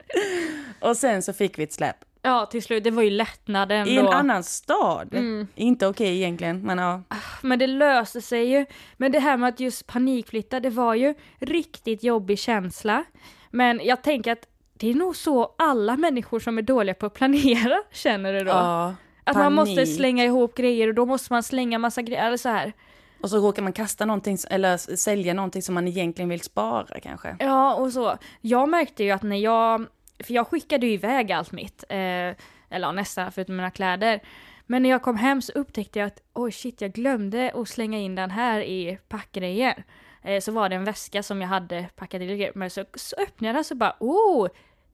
Och 0.79 0.97
sen 0.97 1.21
så 1.21 1.33
fick 1.33 1.59
vi 1.59 1.63
ett 1.63 1.73
släp. 1.73 1.95
ja, 2.21 2.45
till 2.45 2.63
slut, 2.63 2.83
det 2.83 2.91
var 2.91 3.03
ju 3.03 3.09
lättnaden 3.09 3.87
I 3.87 3.95
en 3.97 4.05
då. 4.05 4.11
annan 4.11 4.43
stad. 4.43 5.13
Mm. 5.13 5.47
Inte 5.55 5.87
okej 5.87 6.15
egentligen, 6.17 6.61
men 6.61 6.77
ja. 6.77 7.01
Men 7.41 7.59
det 7.59 7.67
löste 7.67 8.21
sig 8.21 8.51
ju. 8.51 8.65
Men 8.97 9.11
det 9.11 9.19
här 9.19 9.37
med 9.37 9.49
att 9.49 9.59
just 9.59 9.87
panikflytta, 9.87 10.59
det 10.59 10.69
var 10.69 10.95
ju 10.95 11.13
riktigt 11.39 12.03
jobbig 12.03 12.39
känsla. 12.39 13.03
Men 13.49 13.81
jag 13.83 14.01
tänker 14.03 14.31
att 14.31 14.47
det 14.73 14.89
är 14.89 14.95
nog 14.95 15.15
så 15.15 15.55
alla 15.57 15.97
människor 15.97 16.39
som 16.39 16.57
är 16.57 16.61
dåliga 16.61 16.93
på 16.93 17.05
att 17.05 17.13
planera 17.13 17.77
känner 17.91 18.33
det 18.33 18.43
då. 18.43 18.49
ja 18.51 18.95
att 19.23 19.35
man 19.35 19.53
måste 19.53 19.75
panik. 19.75 19.95
slänga 19.95 20.25
ihop 20.25 20.55
grejer 20.55 20.87
och 20.87 20.93
då 20.93 21.05
måste 21.05 21.33
man 21.33 21.43
slänga 21.43 21.79
massa 21.79 22.01
grejer, 22.01 22.27
eller 22.27 22.37
så 22.37 22.49
här. 22.49 22.73
Och 23.21 23.29
så 23.29 23.37
råkar 23.37 23.63
man 23.63 23.73
kasta 23.73 24.05
någonting, 24.05 24.37
eller 24.49 24.77
sälja 24.95 25.33
någonting 25.33 25.61
som 25.61 25.75
man 25.75 25.87
egentligen 25.87 26.29
vill 26.29 26.41
spara 26.41 26.99
kanske. 26.99 27.35
Ja, 27.39 27.75
och 27.75 27.93
så. 27.93 28.17
Jag 28.41 28.69
märkte 28.69 29.03
ju 29.03 29.11
att 29.11 29.23
när 29.23 29.37
jag, 29.37 29.85
för 30.23 30.33
jag 30.33 30.47
skickade 30.47 30.87
ju 30.87 30.93
iväg 30.93 31.31
allt 31.31 31.51
mitt, 31.51 31.83
eh, 31.89 32.35
eller 32.69 32.91
nästan 32.91 33.31
förutom 33.31 33.55
mina 33.55 33.71
kläder. 33.71 34.19
Men 34.65 34.83
när 34.83 34.89
jag 34.89 35.01
kom 35.01 35.17
hem 35.17 35.41
så 35.41 35.51
upptäckte 35.51 35.99
jag 35.99 36.07
att 36.07 36.21
oj 36.33 36.51
shit, 36.51 36.81
jag 36.81 36.91
glömde 36.91 37.51
att 37.55 37.69
slänga 37.69 37.99
in 37.99 38.15
den 38.15 38.31
här 38.31 38.61
i 38.61 38.97
packgrejer. 39.09 39.83
Eh, 40.23 40.39
så 40.39 40.51
var 40.51 40.69
det 40.69 40.75
en 40.75 40.83
väska 40.83 41.23
som 41.23 41.41
jag 41.41 41.47
hade 41.47 41.89
packat 41.95 42.21
i 42.21 42.25
grejer, 42.25 42.51
men 42.55 42.69
så, 42.69 42.85
så 42.95 43.15
öppnade 43.15 43.47
jag 43.47 43.55
den 43.55 43.63
så 43.63 43.75
bara 43.75 43.95
oh, 43.99 44.47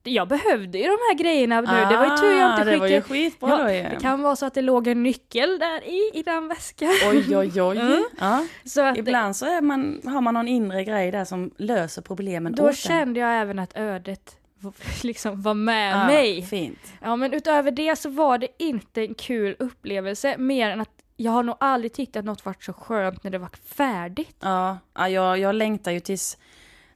jag 0.08 0.28
behövde 0.28 0.78
ju 0.78 0.84
de 0.84 0.90
här 0.90 1.14
grejerna 1.18 1.62
nu. 1.62 1.68
det 1.68 1.98
var 1.98 2.06
ju 2.06 2.18
tur 2.18 2.40
jag 2.40 2.52
inte 2.52 2.62
Ah, 2.62 2.66
Det 2.66 2.78
var 2.78 2.88
ju 2.88 3.02
skickade. 3.02 3.20
skitbra 3.20 3.50
Ja, 3.50 3.74
ju. 3.74 3.84
det 3.84 3.98
kan 4.02 4.22
vara 4.22 4.36
så 4.36 4.46
att 4.46 4.54
det 4.54 4.62
låg 4.62 4.88
en 4.88 5.04
nyckel 5.04 5.60
där 5.60 5.88
i, 5.88 6.12
i 6.14 6.24
den 6.24 6.48
väskan. 6.48 6.90
Oj, 7.10 7.38
oj, 7.38 7.62
oj. 7.62 7.78
Mm. 7.78 8.04
Ja. 8.20 8.46
Så 8.66 8.82
att 8.82 8.98
Ibland 8.98 9.36
så 9.36 9.62
man, 9.62 10.02
har 10.06 10.22
man 10.22 10.34
någon 10.34 10.48
inre 10.48 10.84
grej 10.84 11.12
där 11.12 11.26
som 11.26 11.52
löser 11.58 12.02
problemen 12.02 12.56
då 12.56 12.70
åt 12.70 12.76
kände 12.78 13.20
jag 13.20 13.42
även 13.42 13.60
att 13.60 13.78
ödet 13.78 14.38
liksom 15.04 15.42
var 15.42 15.54
med 15.54 15.92
Ja, 15.94 16.08
mig. 16.08 16.42
Fint. 16.42 16.80
Ja 17.02 17.16
men 17.16 17.34
utöver 17.34 17.72
det 17.72 17.96
så 17.96 18.10
var 18.10 18.38
det 18.38 18.48
inte 18.60 19.02
en 19.02 19.14
kul 19.14 19.56
upplevelse 19.60 20.36
mer 20.38 20.70
än 20.70 20.82
att 20.82 20.90
jag 21.20 21.32
har 21.32 21.44
nog 21.44 21.56
aldrig 21.60 21.94
tyckt 21.94 22.16
att 22.16 22.26
något 22.26 22.46
varit 22.46 22.64
så 22.64 22.74
skönt 22.74 23.24
när 23.24 23.32
det 23.32 23.38
var 23.38 23.50
färdigt. 23.76 24.38
Ja, 24.40 24.78
ja 24.96 25.10
jag, 25.10 25.40
jag 25.40 25.56
längtar 25.56 25.92
ju 25.92 26.00
tills, 26.00 26.38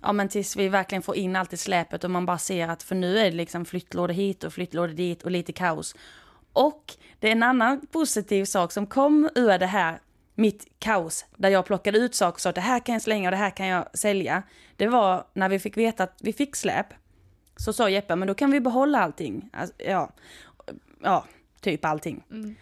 ja, 0.01 0.13
men 0.13 0.29
tills 0.29 0.55
vi 0.55 0.69
verkligen 0.69 1.01
får 1.01 1.15
in 1.15 1.35
allt 1.35 1.53
i 1.53 1.57
släpet 1.57 2.03
och 2.03 2.11
man 2.11 2.25
bara 2.25 2.37
ser 2.37 2.67
att 2.67 2.83
för 2.83 2.95
nu 2.95 3.19
är 3.19 3.25
det 3.25 3.37
liksom 3.37 3.65
flyttlådor 3.65 4.13
hit 4.13 4.43
och 4.43 4.53
flyttlådor 4.53 4.93
dit 4.93 5.23
och 5.23 5.31
lite 5.31 5.53
kaos. 5.53 5.95
Och 6.53 6.93
det 7.19 7.27
är 7.27 7.31
en 7.31 7.43
annan 7.43 7.87
positiv 7.91 8.45
sak 8.45 8.71
som 8.71 8.87
kom 8.87 9.29
ur 9.35 9.59
det 9.59 9.65
här, 9.65 9.99
mitt 10.35 10.67
kaos, 10.79 11.25
där 11.35 11.49
jag 11.49 11.65
plockade 11.65 11.97
ut 11.97 12.15
saker 12.15 12.35
och 12.35 12.41
sa 12.41 12.49
att 12.49 12.55
det 12.55 12.61
här 12.61 12.79
kan 12.79 12.93
jag 12.93 13.01
slänga 13.01 13.29
och 13.29 13.31
det 13.31 13.37
här 13.37 13.49
kan 13.49 13.67
jag 13.67 13.97
sälja. 13.97 14.43
Det 14.75 14.87
var 14.87 15.27
när 15.33 15.49
vi 15.49 15.59
fick 15.59 15.77
veta 15.77 16.03
att 16.03 16.17
vi 16.21 16.33
fick 16.33 16.55
släp, 16.55 16.87
så 17.55 17.73
sa 17.73 17.89
Jeppe, 17.89 18.15
men 18.15 18.27
då 18.27 18.33
kan 18.33 18.51
vi 18.51 18.59
behålla 18.59 18.99
allting. 18.99 19.49
Alltså, 19.53 19.75
ja, 19.77 20.11
ja, 21.03 21.25
typ 21.61 21.85
allting. 21.85 22.23
Mm. 22.31 22.55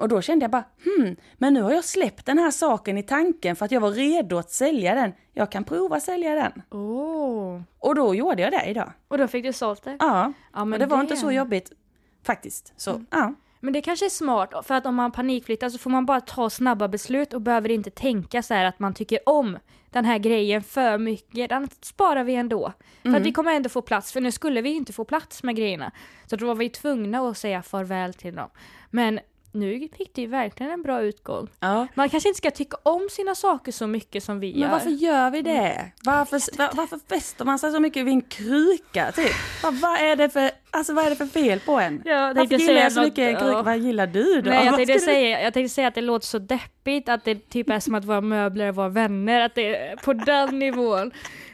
Och 0.00 0.08
då 0.08 0.22
kände 0.22 0.42
jag 0.44 0.50
bara, 0.50 0.64
hmm, 0.84 1.16
men 1.38 1.54
nu 1.54 1.62
har 1.62 1.72
jag 1.72 1.84
släppt 1.84 2.26
den 2.26 2.38
här 2.38 2.50
saken 2.50 2.98
i 2.98 3.02
tanken 3.02 3.56
för 3.56 3.64
att 3.64 3.70
jag 3.72 3.80
var 3.80 3.90
redo 3.90 4.38
att 4.38 4.50
sälja 4.50 4.94
den. 4.94 5.12
Jag 5.32 5.52
kan 5.52 5.64
prova 5.64 5.96
att 5.96 6.02
sälja 6.02 6.34
den. 6.34 6.62
Oh. 6.80 7.60
Och 7.78 7.94
då 7.94 8.14
gjorde 8.14 8.42
jag 8.42 8.52
det 8.52 8.64
idag. 8.66 8.92
Och 9.08 9.18
då 9.18 9.28
fick 9.28 9.44
du 9.44 9.52
sålt 9.52 9.82
det? 9.82 9.96
Ja, 10.00 10.32
Ja, 10.52 10.64
men 10.64 10.72
och 10.72 10.78
det 10.78 10.86
var 10.86 10.96
det- 10.96 11.02
inte 11.02 11.16
så 11.16 11.32
jobbigt 11.32 11.72
faktiskt. 12.26 12.72
Så, 12.76 13.04
ja. 13.10 13.34
Men 13.60 13.72
det 13.72 13.80
kanske 13.80 14.04
är 14.06 14.10
smart, 14.10 14.52
för 14.66 14.74
att 14.74 14.86
om 14.86 14.94
man 14.94 15.12
panikflyttar 15.12 15.68
så 15.68 15.78
får 15.78 15.90
man 15.90 16.06
bara 16.06 16.20
ta 16.20 16.50
snabba 16.50 16.88
beslut 16.88 17.34
och 17.34 17.40
behöver 17.40 17.70
inte 17.70 17.90
tänka 17.90 18.42
så 18.42 18.54
här 18.54 18.64
att 18.64 18.78
man 18.78 18.94
tycker 18.94 19.18
om 19.28 19.58
den 19.90 20.04
här 20.04 20.18
grejen 20.18 20.62
för 20.62 20.98
mycket. 20.98 21.48
Den 21.48 21.68
sparar 21.80 22.24
vi 22.24 22.34
ändå. 22.34 22.72
För 23.02 23.14
att 23.16 23.22
vi 23.22 23.32
kommer 23.32 23.52
ändå 23.52 23.68
få 23.68 23.82
plats, 23.82 24.12
för 24.12 24.20
nu 24.20 24.32
skulle 24.32 24.60
vi 24.62 24.70
inte 24.70 24.92
få 24.92 25.04
plats 25.04 25.42
med 25.42 25.56
grejerna. 25.56 25.92
Så 26.26 26.36
då 26.36 26.46
var 26.46 26.54
vi 26.54 26.68
tvungna 26.68 27.20
att 27.28 27.38
säga 27.38 27.62
farväl 27.62 28.14
till 28.14 28.34
dem. 28.34 28.48
Men 28.90 29.20
nu 29.52 29.88
fick 29.96 30.14
det 30.14 30.20
ju 30.22 30.26
verkligen 30.26 30.72
en 30.72 30.82
bra 30.82 31.02
utgång. 31.02 31.48
ja. 31.60 31.86
Man 31.94 32.08
kanske 32.08 32.28
inte 32.28 32.38
ska 32.38 32.50
tycka 32.50 32.76
om 32.82 33.08
sina 33.10 33.34
saker 33.34 33.72
så 33.72 33.86
mycket 33.86 34.24
som 34.24 34.40
vi 34.40 34.52
Men 34.52 34.60
gör. 34.60 34.68
varför 34.70 34.90
gör 34.90 35.30
vi 35.30 35.42
det? 35.42 35.92
Varför, 36.04 36.58
var, 36.58 36.70
varför 36.74 36.98
fäster 37.08 37.44
man 37.44 37.58
sig 37.58 37.72
så 37.72 37.80
mycket 37.80 38.04
vid 38.06 38.14
en 38.14 38.22
kruka? 38.22 39.12
Typ? 39.12 39.32
Vad, 39.62 39.74
vad, 39.74 40.00
är 40.00 40.16
det 40.16 40.28
för, 40.30 40.50
alltså, 40.70 40.92
vad 40.94 41.04
är 41.06 41.10
det 41.10 41.16
för 41.16 41.26
fel 41.26 41.60
på 41.60 41.72
en? 41.80 42.02
Ja, 42.04 42.32
varför 42.36 42.42
gillar 42.54 42.58
säga 42.66 42.82
jag 42.82 42.92
så 42.92 43.00
något- 43.00 43.08
mycket 43.08 43.28
en 43.28 43.36
kruka? 43.36 43.52
ja. 43.52 43.62
Vad 43.62 43.78
gillar 43.78 44.06
du 44.06 44.40
då? 44.40 44.50
Nej, 44.50 44.66
jag 44.66 44.76
tänkte, 44.76 44.98
säga, 45.00 45.42
jag 45.42 45.54
tänkte 45.54 45.74
säga 45.74 45.88
att 45.88 45.94
det 45.94 46.00
låter 46.00 46.26
så 46.26 46.38
deppigt, 46.38 47.08
att 47.08 47.24
det 47.24 47.34
typ 47.50 47.70
är 47.70 47.80
som 47.80 47.94
att 47.94 48.04
våra 48.04 48.20
möbler 48.20 48.66
är 48.66 48.72
våra 48.72 48.88
vänner, 48.88 49.40
att 49.40 49.54
det 49.54 49.76
är 49.76 49.96
på 49.96 50.12
den 50.12 50.58
nivån. 50.58 51.10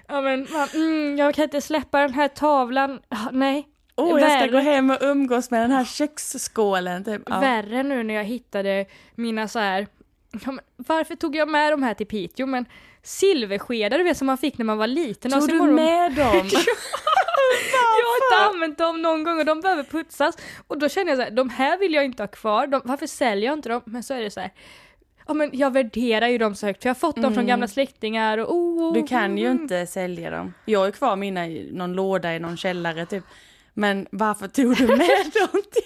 Ja 0.09 0.21
men, 0.21 0.47
man, 0.53 0.69
mm, 0.75 1.19
jag 1.19 1.35
kan 1.35 1.43
inte 1.45 1.61
släppa 1.61 2.01
den 2.01 2.15
här 2.15 2.29
tavlan, 2.29 3.01
Ah, 3.09 3.31
nej. 3.33 3.67
Åh, 3.97 4.21
jag 4.21 4.33
ska 4.33 4.47
gå 4.47 4.59
hem 4.59 4.91
och 4.91 4.99
umgås 5.01 5.51
med 5.51 5.63
den 5.63 5.71
här 5.71 5.85
köksskålen. 5.85 7.05
Typ. 7.05 7.23
Ja. 7.27 7.41
Värre 7.41 7.83
nu 7.83 8.03
när 8.03 8.15
jag 8.15 8.25
hittade 8.25 8.87
mina 9.15 9.49
så 9.49 9.59
här. 9.59 9.87
Ja, 10.45 10.59
varför 10.77 11.15
tog 11.15 11.37
jag 11.37 11.49
med 11.49 11.73
de 11.73 11.83
här 11.83 11.95
till 11.95 12.07
Piteå? 12.07 12.47
Men 12.47 12.65
silverskedar 13.03 13.99
du 13.99 14.05
vet 14.05 14.17
som 14.17 14.27
man 14.27 14.39
fick 14.39 14.59
när 14.59 14.65
man 14.65 14.79
var 14.79 14.87
liten. 14.87 15.31
Tog 15.31 15.43
och 15.43 15.49
så 15.49 15.51
du 15.51 15.63
med 15.63 16.13
dem? 16.13 16.51
Jag 17.73 18.07
har 18.07 18.17
inte 18.17 18.55
använt 18.55 18.79
dem 18.79 19.03
någon 19.03 19.25
gång 19.25 19.39
och 19.39 19.45
de 19.45 19.61
behöver 19.61 19.83
putsas. 19.83 20.37
Och 20.67 20.79
då 20.79 20.89
känner 20.89 21.11
jag 21.11 21.19
så 21.19 21.23
här, 21.23 21.31
de 21.31 21.51
här 21.51 21.79
vill 21.79 21.95
jag 21.95 22.05
inte 22.05 22.23
ha 22.23 22.29
kvar. 22.29 22.67
De, 22.67 22.81
varför 22.85 23.07
säljer 23.07 23.47
jag 23.47 23.59
inte 23.59 23.69
dem? 23.69 23.81
Men 23.85 24.03
så 24.03 24.15
är 24.15 24.21
det 24.21 24.31
så 24.31 24.41
här. 24.41 24.51
Ja 25.27 25.35
men 25.35 25.51
jag 25.53 25.73
värderar 25.73 26.29
ju 26.29 26.39
dem 26.39 26.55
så 26.55 26.67
högt 26.67 26.83
för 26.83 26.89
jag 26.89 26.95
har 26.95 26.99
fått 26.99 27.23
dem 27.23 27.35
från 27.35 27.47
gamla 27.47 27.69
släktingar 27.69 28.39
och 28.39 28.55
oh, 28.55 28.95
Du 28.95 29.07
kan 29.07 29.39
ju 29.39 29.47
mm. 29.47 29.63
inte 29.63 29.87
sälja 29.87 30.31
dem. 30.31 30.55
Jag 30.65 30.81
har 30.81 30.91
kvar 30.91 31.17
mina 31.17 31.47
i 31.47 31.71
någon 31.73 31.93
låda 31.93 32.35
i 32.35 32.39
någon 32.39 32.57
källare 32.57 33.07
typ. 33.07 33.25
Men 33.77 34.07
varför 34.11 34.49
tog 34.49 34.77
du 34.77 34.87
med 34.87 34.99
dem 35.35 35.63
till 35.73 35.83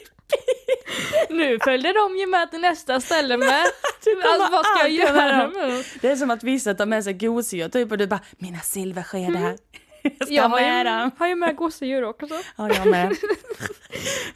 Nu 1.37 1.59
följde 1.65 1.93
de 1.93 2.17
ju 2.17 2.27
med 2.27 2.51
till 2.51 2.61
nästa 2.61 3.01
ställe 3.01 3.37
med. 3.37 3.65
Alltså 4.33 4.53
vad 4.53 4.67
ska 4.67 4.79
jag 4.79 4.91
göra 4.91 5.13
med 5.49 5.69
dem? 5.71 5.83
Det 6.01 6.09
är 6.11 6.17
som 6.17 6.31
att 6.31 6.45
vissa 6.45 6.75
tar 6.75 6.87
med 6.87 7.05
sig 7.05 7.13
gosedjur 7.13 7.69
typ 7.69 7.91
och 7.93 7.99
du 7.99 8.07
bara, 8.07 8.21
mina 8.39 8.59
silverskedar. 8.59 9.57
Jag 10.03 10.13
ska 10.27 10.35
Jag 10.35 10.43
ha 10.43 10.49
har 10.49 10.61
med 10.61 10.79
ju, 10.79 10.85
dem. 10.85 11.11
har 11.19 11.29
ju 11.29 11.35
med 11.35 11.57
gosedjur 11.57 12.05
också. 12.05 12.27
Ja, 12.57 12.69
jag 12.75 12.87
med. 12.91 13.17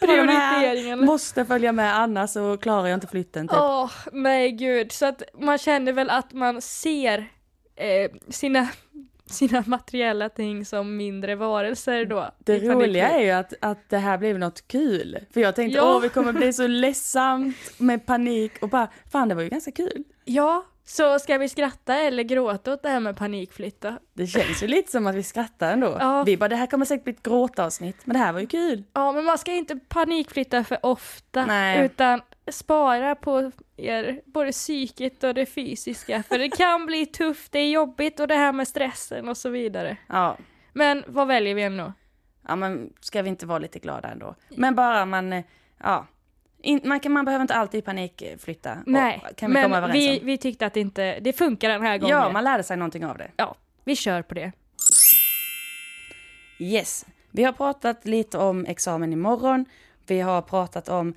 Prioriteringen. 0.00 1.04
Måste 1.04 1.44
följa 1.44 1.72
med 1.72 1.96
annars 1.98 2.30
så 2.30 2.56
klarar 2.56 2.86
jag 2.86 2.96
inte 2.96 3.06
flytten 3.06 3.48
typ. 3.48 3.58
Åh, 3.58 3.90
nej 4.12 4.52
gud. 4.52 4.92
Så 4.92 5.06
att 5.06 5.22
man 5.40 5.58
känner 5.58 5.92
väl 5.92 6.10
att 6.10 6.32
man 6.32 6.62
ser 6.62 7.18
eh, 7.76 8.10
sina, 8.30 8.68
sina 9.26 9.64
materiella 9.66 10.28
ting 10.28 10.64
som 10.64 10.96
mindre 10.96 11.34
varelser 11.34 12.04
då. 12.04 12.30
Det 12.38 12.58
roliga 12.58 13.08
är 13.10 13.20
ju 13.20 13.30
att, 13.30 13.52
att 13.60 13.88
det 13.90 13.98
här 13.98 14.18
blev 14.18 14.38
något 14.38 14.68
kul. 14.68 15.18
För 15.34 15.40
jag 15.40 15.54
tänkte, 15.56 15.76
Ja. 15.78 15.94
åh 15.96 16.00
vi 16.00 16.08
kommer 16.08 16.32
bli 16.32 16.52
så 16.52 16.66
ledsamt 16.66 17.56
med 17.78 18.06
panik 18.06 18.52
och 18.62 18.68
bara, 18.68 18.88
fan 19.12 19.28
det 19.28 19.34
var 19.34 19.42
ju 19.42 19.48
ganska 19.48 19.70
kul. 19.72 20.04
Ja, 20.24 20.64
så 20.86 21.18
ska 21.18 21.38
vi 21.38 21.48
skratta 21.48 21.94
eller 21.98 22.22
gråta 22.22 22.72
åt 22.72 22.82
det 22.82 22.88
här 22.88 23.00
med 23.00 23.16
panikflytta? 23.16 23.98
Det 24.12 24.26
känns 24.26 24.62
ju 24.62 24.66
lite 24.66 24.90
som 24.90 25.06
att 25.06 25.14
vi 25.14 25.22
skrattar 25.22 25.72
ändå. 25.72 25.96
Ja. 26.00 26.22
Vi 26.26 26.36
bara, 26.36 26.48
det 26.48 26.56
här 26.56 26.66
kommer 26.66 26.84
säkert 26.86 27.04
bli 27.04 27.12
ett 27.12 27.22
gråtavsnitt, 27.22 27.96
men 28.04 28.12
det 28.14 28.18
här 28.18 28.32
var 28.32 28.40
ju 28.40 28.46
kul. 28.46 28.84
Ja, 28.92 29.12
men 29.12 29.24
man 29.24 29.38
ska 29.38 29.52
inte 29.52 29.76
panikflytta 29.88 30.64
för 30.64 30.78
ofta, 30.82 31.46
Nej. 31.46 31.84
utan 31.86 32.20
spara 32.50 33.14
på 33.14 33.50
er, 33.76 34.20
både 34.24 34.52
psyket 34.52 35.24
och 35.24 35.34
det 35.34 35.46
fysiska, 35.46 36.22
för 36.22 36.38
det 36.38 36.48
kan 36.48 36.86
bli 36.86 37.06
tufft, 37.06 37.52
det 37.52 37.58
är 37.58 37.70
jobbigt 37.70 38.20
och 38.20 38.28
det 38.28 38.34
här 38.34 38.52
med 38.52 38.68
stressen 38.68 39.28
och 39.28 39.36
så 39.36 39.48
vidare. 39.48 39.96
Ja, 40.08 40.36
Men 40.72 41.04
vad 41.06 41.26
väljer 41.26 41.54
vi 41.54 41.62
ändå? 41.62 41.92
ja 42.48 42.56
men 42.56 42.92
ska 43.00 43.22
vi 43.22 43.28
inte 43.28 43.46
vara 43.46 43.58
lite 43.58 43.78
glada 43.78 44.08
ändå? 44.08 44.34
Men 44.48 44.74
bara 44.74 45.06
man, 45.06 45.32
eh, 45.32 45.44
ja. 45.82 46.06
In, 46.62 46.80
man, 46.84 47.00
kan, 47.00 47.12
man 47.12 47.24
behöver 47.24 47.42
inte 47.42 47.54
alltid 47.54 47.84
panikflytta. 47.84 48.78
Nej, 48.86 49.22
Och, 49.30 49.36
kan 49.36 49.50
vi 49.50 49.56
komma 49.62 49.68
men 49.68 49.78
överens 49.84 49.96
vi, 49.96 50.20
om. 50.20 50.26
vi 50.26 50.38
tyckte 50.38 50.66
att 50.66 50.74
det 50.74 50.80
inte, 50.80 51.20
det 51.20 51.32
funkar 51.32 51.68
den 51.68 51.82
här 51.82 51.98
gången. 51.98 52.16
Ja, 52.16 52.32
man 52.32 52.44
lärde 52.44 52.62
sig 52.62 52.76
någonting 52.76 53.04
av 53.06 53.18
det. 53.18 53.30
ja, 53.36 53.54
vi 53.84 53.96
kör 53.96 54.22
på 54.22 54.34
det. 54.34 54.52
Yes. 56.58 57.06
Vi 57.30 57.44
har 57.44 57.52
pratat 57.52 58.04
lite 58.04 58.38
om 58.38 58.66
examen 58.66 59.12
imorgon. 59.12 59.64
Vi 60.06 60.20
har 60.20 60.42
pratat 60.42 60.88
om 60.88 61.14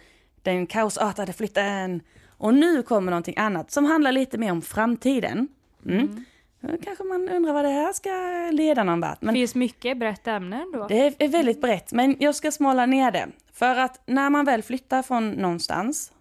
den 0.52 0.68
kaosartade 0.68 1.34
flytten. 1.34 2.02
Och 2.38 2.54
nu 2.54 2.84
kommer 2.84 3.12
någonting 3.12 3.38
annat 3.38 3.72
som 3.72 3.86
handlar 3.86 4.12
lite 4.12 4.38
mer 4.38 4.52
om 4.52 4.62
framtiden. 4.62 5.48
Mm. 5.86 6.26
Då 6.62 6.78
kanske 6.84 7.04
man 7.04 7.30
undrar 7.30 7.54
vad 7.54 7.66
det 7.66 7.70
här 7.70 7.94
ska 7.94 8.10
leda 8.52 8.84
någon 8.84 9.02
vart. 9.02 9.20
Det 9.20 9.26
Men 9.26 9.36
finns 9.36 9.56
mycket 9.56 9.98
brett 9.98 10.28
ämne 10.28 10.62
ändå. 10.62 10.88
det 10.88 11.24
är 11.24 11.28
väldigt 11.28 11.62
brett. 11.62 11.94
Men 11.94 12.16
jag 12.20 12.36
ska 12.36 12.52
smala 12.52 12.86
ner 12.86 13.12
det. 13.12 13.28
För 13.54 13.76
att 13.76 14.02
när 14.06 14.30
man 14.30 14.46
väl 14.46 14.64
flyttar 14.64 15.02
från 15.02 15.32
någonstans 15.32 16.12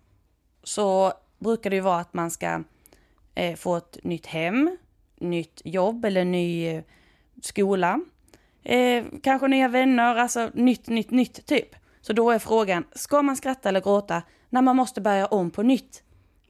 så 0.63 1.13
brukar 1.39 1.71
det 1.71 1.77
ju 1.77 1.83
vara 1.83 2.01
att 2.01 2.15
man 2.15 2.31
ska 2.31 2.63
eh, 3.35 3.57
få 3.57 3.77
ett 3.77 3.99
nytt 4.03 4.27
hem, 4.27 4.77
nytt 5.21 5.63
jobb 5.65 6.05
eller 6.05 6.25
ny 6.25 6.67
eh, 6.69 6.83
skola. 7.43 8.01
Eh, 8.63 9.05
kanske 9.23 9.49
nya 9.49 9.69
vänner, 9.69 10.17
alltså 10.17 10.51
nytt, 10.55 10.89
nytt, 10.89 11.11
nytt 11.11 11.47
typ. 11.47 11.77
Så 12.07 12.13
då 12.13 12.31
är 12.31 12.39
frågan, 12.39 12.85
ska 12.93 13.23
man 13.23 13.37
skratta 13.37 13.69
eller 13.69 13.81
gråta 13.81 14.23
när 14.49 14.63
man 14.63 14.77
måste 14.77 15.01
börja 15.01 15.27
om 15.27 15.51
på 15.51 15.63
nytt? 15.63 16.03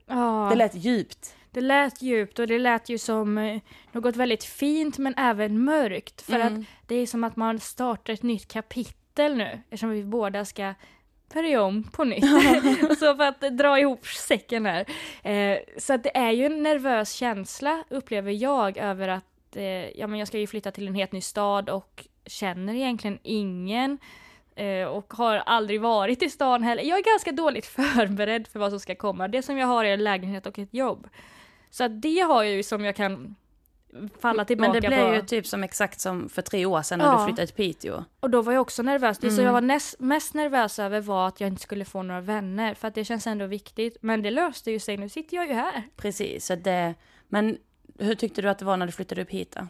Ja, 0.07 0.47
Det 0.51 0.57
lät 0.57 0.75
djupt. 0.75 1.35
det 1.51 1.61
lät 1.61 2.03
djupt 2.03 2.39
och 2.39 2.47
det 2.47 2.59
lät 2.59 2.89
ju 2.89 2.99
som 2.99 3.39
eh, 3.39 3.61
något 3.93 4.17
väldigt 4.17 4.45
fint 4.45 4.99
men 4.99 5.15
även 5.17 5.65
mörkt. 5.65 6.23
För 6.23 6.35
Mm. 6.35 6.47
att 6.61 6.67
det 6.87 6.95
är 6.95 7.07
som 7.07 7.25
att 7.25 7.37
man 7.37 7.61
startar 7.61 8.13
ett 8.13 8.23
nytt 8.23 8.49
kapitel 8.53 9.37
nu 9.37 9.61
eftersom 9.65 9.91
vi 9.91 10.05
båda 10.05 10.45
ska 10.45 10.75
börja 11.35 11.63
om 11.63 11.83
på 11.85 12.05
nytt. 12.05 12.25
så 12.99 13.17
för 13.17 13.23
att 13.23 13.41
dra 13.41 13.79
ihop 13.81 14.07
säcken 14.07 14.67
här. 14.67 14.85
Eh, 15.23 15.59
så 15.79 15.93
att 15.93 16.03
det 16.03 16.17
är 16.17 16.31
ju 16.31 16.47
en 16.47 16.63
nervös 16.63 17.13
känsla 17.13 17.85
upplever 17.91 18.33
jag 18.33 18.77
över 18.79 19.09
att 19.09 19.57
eh, 19.57 19.65
ja, 19.99 20.07
men 20.07 20.19
jag 20.19 20.29
ska 20.29 20.39
ju 20.39 20.47
flytta 20.47 20.71
till 20.71 20.89
en 20.89 20.95
helt 20.95 21.13
ny 21.13 21.21
stad 21.21 21.69
och 21.71 22.07
känner 22.27 22.75
egentligen 22.75 23.19
ingen. 23.23 23.99
Eh, 24.57 24.85
Och 24.89 25.15
har 25.15 25.37
aldrig 25.37 25.81
varit 25.81 26.23
i 26.23 26.31
stan 26.31 26.63
heller. 26.63 26.83
Jag 26.83 26.99
är 26.99 27.13
ganska 27.13 27.33
dåligt 27.33 27.67
förberedd 27.77 28.47
för 28.49 28.59
vad 28.61 28.71
som 28.71 28.81
ska 28.81 28.95
komma. 28.95 29.29
Det 29.29 29.43
som 29.43 29.59
jag 29.59 29.67
har 29.67 29.85
är 29.85 29.95
en 29.95 30.05
lägenhet 30.05 30.47
och 30.47 30.59
ett 30.59 30.75
jobb. 30.75 31.09
Så 31.71 31.85
att 31.85 32.03
det 32.03 32.21
har 32.21 32.43
jag 32.43 32.53
ju 32.57 32.63
som 32.63 32.85
jag 32.85 32.97
kan 32.97 33.35
falla 34.21 34.45
tillbaka 34.45 34.73
Men 34.73 34.81
det 34.83 34.89
på. 34.89 34.95
blev 34.95 35.15
ju 35.15 35.23
typ 35.23 35.47
som 35.47 35.65
exakt 35.65 36.01
som 36.01 36.29
för 36.29 36.43
tre 36.43 36.67
år 36.67 36.83
sedan 36.83 36.99
när 36.99 37.07
Ja. 37.07 37.19
du 37.19 37.25
flyttade 37.25 37.47
till 37.47 37.57
Piteå. 37.57 38.05
Och 38.21 38.31
då 38.31 38.43
var 38.43 38.53
jag 38.53 38.61
också 38.63 38.83
nervös. 38.83 39.19
Det 39.19 39.29
som 39.31 39.35
Mm. 39.35 39.47
jag 39.47 39.53
var 39.53 39.61
näst, 39.61 40.01
mest 40.01 40.35
nervös 40.35 40.79
över 40.79 41.01
var 41.01 41.29
att 41.29 41.41
jag 41.41 41.49
inte 41.49 41.63
skulle 41.63 41.85
få 41.85 42.03
några 42.03 42.21
vänner. 42.21 42.75
För 42.75 42.89
att 42.89 42.95
det 42.95 43.05
känns 43.05 43.27
ändå 43.27 43.47
viktigt. 43.47 43.97
Men 44.01 44.23
det 44.23 44.31
löste 44.31 44.71
ju 44.71 44.79
sig. 44.79 44.97
Nu 44.97 45.09
sitter 45.09 45.37
jag 45.37 45.47
ju 45.47 45.53
här. 45.53 45.83
Precis, 45.97 46.47
så 46.47 46.55
det, 46.55 46.95
men 47.29 47.59
hur 47.99 48.15
tyckte 48.15 48.43
du 48.43 48.49
att 48.49 48.59
det 48.59 48.65
var 48.65 48.77
när 48.77 48.87
du 48.87 48.93
flyttade 48.93 49.23
upp 49.23 49.31
hit 49.31 49.53
då? 49.61 49.67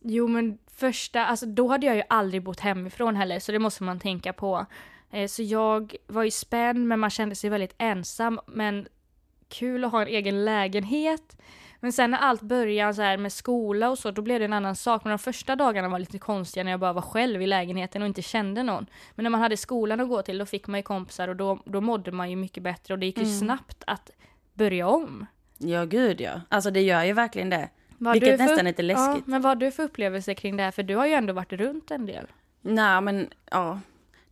Jo 0.00 0.28
men 0.28 0.58
första, 0.76 1.26
alltså 1.26 1.46
då 1.46 1.68
hade 1.68 1.86
jag 1.86 1.96
ju 1.96 2.02
aldrig 2.08 2.42
bott 2.42 2.60
hemifrån 2.60 3.16
heller 3.16 3.38
så 3.38 3.52
det 3.52 3.58
måste 3.58 3.82
man 3.82 4.00
tänka 4.00 4.32
på. 4.32 4.66
Eh, 5.10 5.26
så 5.26 5.42
jag 5.42 5.94
var 6.06 6.22
ju 6.22 6.30
spänd 6.30 6.86
men 6.86 7.00
man 7.00 7.10
kände 7.10 7.34
sig 7.34 7.50
väldigt 7.50 7.74
ensam 7.78 8.40
men 8.46 8.86
kul 9.48 9.84
att 9.84 9.92
ha 9.92 10.02
en 10.02 10.08
egen 10.08 10.44
lägenhet. 10.44 11.36
Men 11.82 11.92
sen 11.92 12.10
när 12.10 12.18
allt 12.18 12.42
började 12.42 12.94
så 12.94 13.02
här 13.02 13.16
med 13.16 13.32
skola 13.32 13.90
och 13.90 13.98
så, 13.98 14.10
då 14.10 14.22
blev 14.22 14.38
det 14.38 14.44
en 14.44 14.52
annan 14.52 14.76
sak. 14.76 15.04
Men 15.04 15.10
de 15.10 15.18
första 15.18 15.56
dagarna 15.56 15.88
var 15.88 15.98
lite 15.98 16.18
konstiga 16.18 16.64
när 16.64 16.70
jag 16.70 16.80
bara 16.80 16.92
var 16.92 17.02
själv 17.02 17.42
i 17.42 17.46
lägenheten 17.46 18.02
och 18.02 18.08
inte 18.08 18.22
kände 18.22 18.62
någon. 18.62 18.86
Men 19.14 19.22
när 19.22 19.30
man 19.30 19.40
hade 19.40 19.56
skolan 19.56 20.00
att 20.00 20.08
gå 20.08 20.22
till, 20.22 20.38
då 20.38 20.46
fick 20.46 20.66
man 20.66 20.78
ju 20.78 20.82
kompisar 20.82 21.28
och 21.28 21.36
då, 21.36 21.58
då 21.64 21.80
mådde 21.80 22.12
man 22.12 22.30
ju 22.30 22.36
mycket 22.36 22.62
bättre 22.62 22.94
och 22.94 22.98
det 23.00 23.06
gick 23.06 23.18
ju 23.18 23.24
Mm. 23.24 23.38
snabbt 23.38 23.84
att 23.86 24.10
börja 24.54 24.88
om. 24.88 25.26
Ja, 25.58 25.84
gud 25.84 26.20
ja. 26.20 26.40
Alltså 26.48 26.70
det 26.70 26.80
gör 26.80 27.04
ju 27.04 27.12
verkligen 27.12 27.50
det. 27.50 27.68
Vad 28.02 28.08
har 28.08 28.14
Vilket 28.14 28.32
du 28.32 28.36
för 28.38 28.44
nästan 28.44 28.66
är 28.66 28.70
lite 28.70 28.82
Ja, 28.82 28.86
läskigt. 29.08 29.26
men 29.26 29.42
vad 29.42 29.50
har 29.50 29.56
du 29.56 29.70
för 29.70 29.82
upplevelse 29.82 30.34
kring 30.34 30.56
det 30.56 30.62
här? 30.62 30.70
För 30.70 30.82
du 30.82 30.96
har 30.96 31.06
ju 31.06 31.12
ändå 31.12 31.32
varit 31.32 31.52
runt 31.52 31.90
en 31.90 32.06
del. 32.06 32.26
Nej, 32.60 33.00
men 33.00 33.28
ja. 33.50 33.80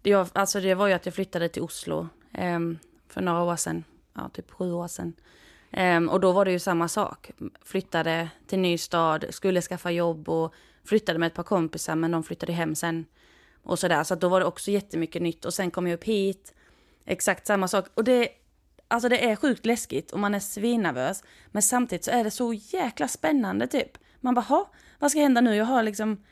Det, 0.02 0.10
jag, 0.10 0.28
alltså 0.32 0.60
det 0.60 0.74
var 0.74 0.86
ju 0.86 0.92
att 0.92 1.06
jag 1.06 1.14
flyttade 1.14 1.48
till 1.48 1.62
Oslo 1.62 2.08
ehm, 2.32 2.78
för 3.08 3.20
några 3.20 3.42
år 3.42 3.56
sedan. 3.56 3.84
Ja, 4.14 4.28
typ 4.32 4.50
sju 4.50 4.72
år 4.72 4.88
sedan. 4.88 5.12
Ehm, 5.70 6.08
och 6.08 6.20
då 6.20 6.32
var 6.32 6.44
det 6.44 6.50
ju 6.52 6.58
samma 6.58 6.88
sak. 6.88 7.30
Flyttade 7.64 8.28
till 8.46 8.58
ny 8.58 8.78
stad, 8.78 9.24
skulle 9.30 9.60
skaffa 9.62 9.90
jobb 9.90 10.28
och 10.28 10.54
flyttade 10.84 11.18
med 11.18 11.26
ett 11.26 11.34
par 11.34 11.42
kompisar 11.42 11.94
men 11.94 12.10
de 12.10 12.22
flyttade 12.22 12.52
hem 12.52 12.74
sen. 12.74 13.04
Och 13.62 13.78
sådär, 13.78 14.04
så 14.04 14.14
då 14.14 14.28
var 14.28 14.40
det 14.40 14.46
också 14.46 14.70
jättemycket 14.70 15.22
nytt. 15.22 15.44
Och 15.44 15.54
sen 15.54 15.70
kom 15.70 15.86
jag 15.86 15.94
upp 15.94 16.04
hit, 16.04 16.54
exakt 17.04 17.46
samma 17.46 17.68
sak. 17.68 17.86
Och 17.94 18.04
det, 18.04 18.28
alltså 18.88 19.08
det 19.08 19.30
är 19.30 19.36
sjukt 19.36 19.66
läskigt 19.66 20.10
och 20.10 20.18
man 20.18 20.34
är 20.34 20.40
svinnervös. 20.40 21.22
Men 21.46 21.62
samtidigt 21.62 22.04
så 22.04 22.10
är 22.10 22.24
det 22.24 22.30
så 22.30 22.52
jäkla 22.52 23.08
spännande 23.08 23.66
typ. 23.66 23.98
Man 24.20 24.34
bara, 24.34 24.40
"Ha, 24.40 24.70
vad 24.98 25.10
ska 25.10 25.20
hända 25.20 25.40
nu? 25.40 25.54
Jag 25.54 25.64
har 25.64 25.82
liksom 25.82 26.24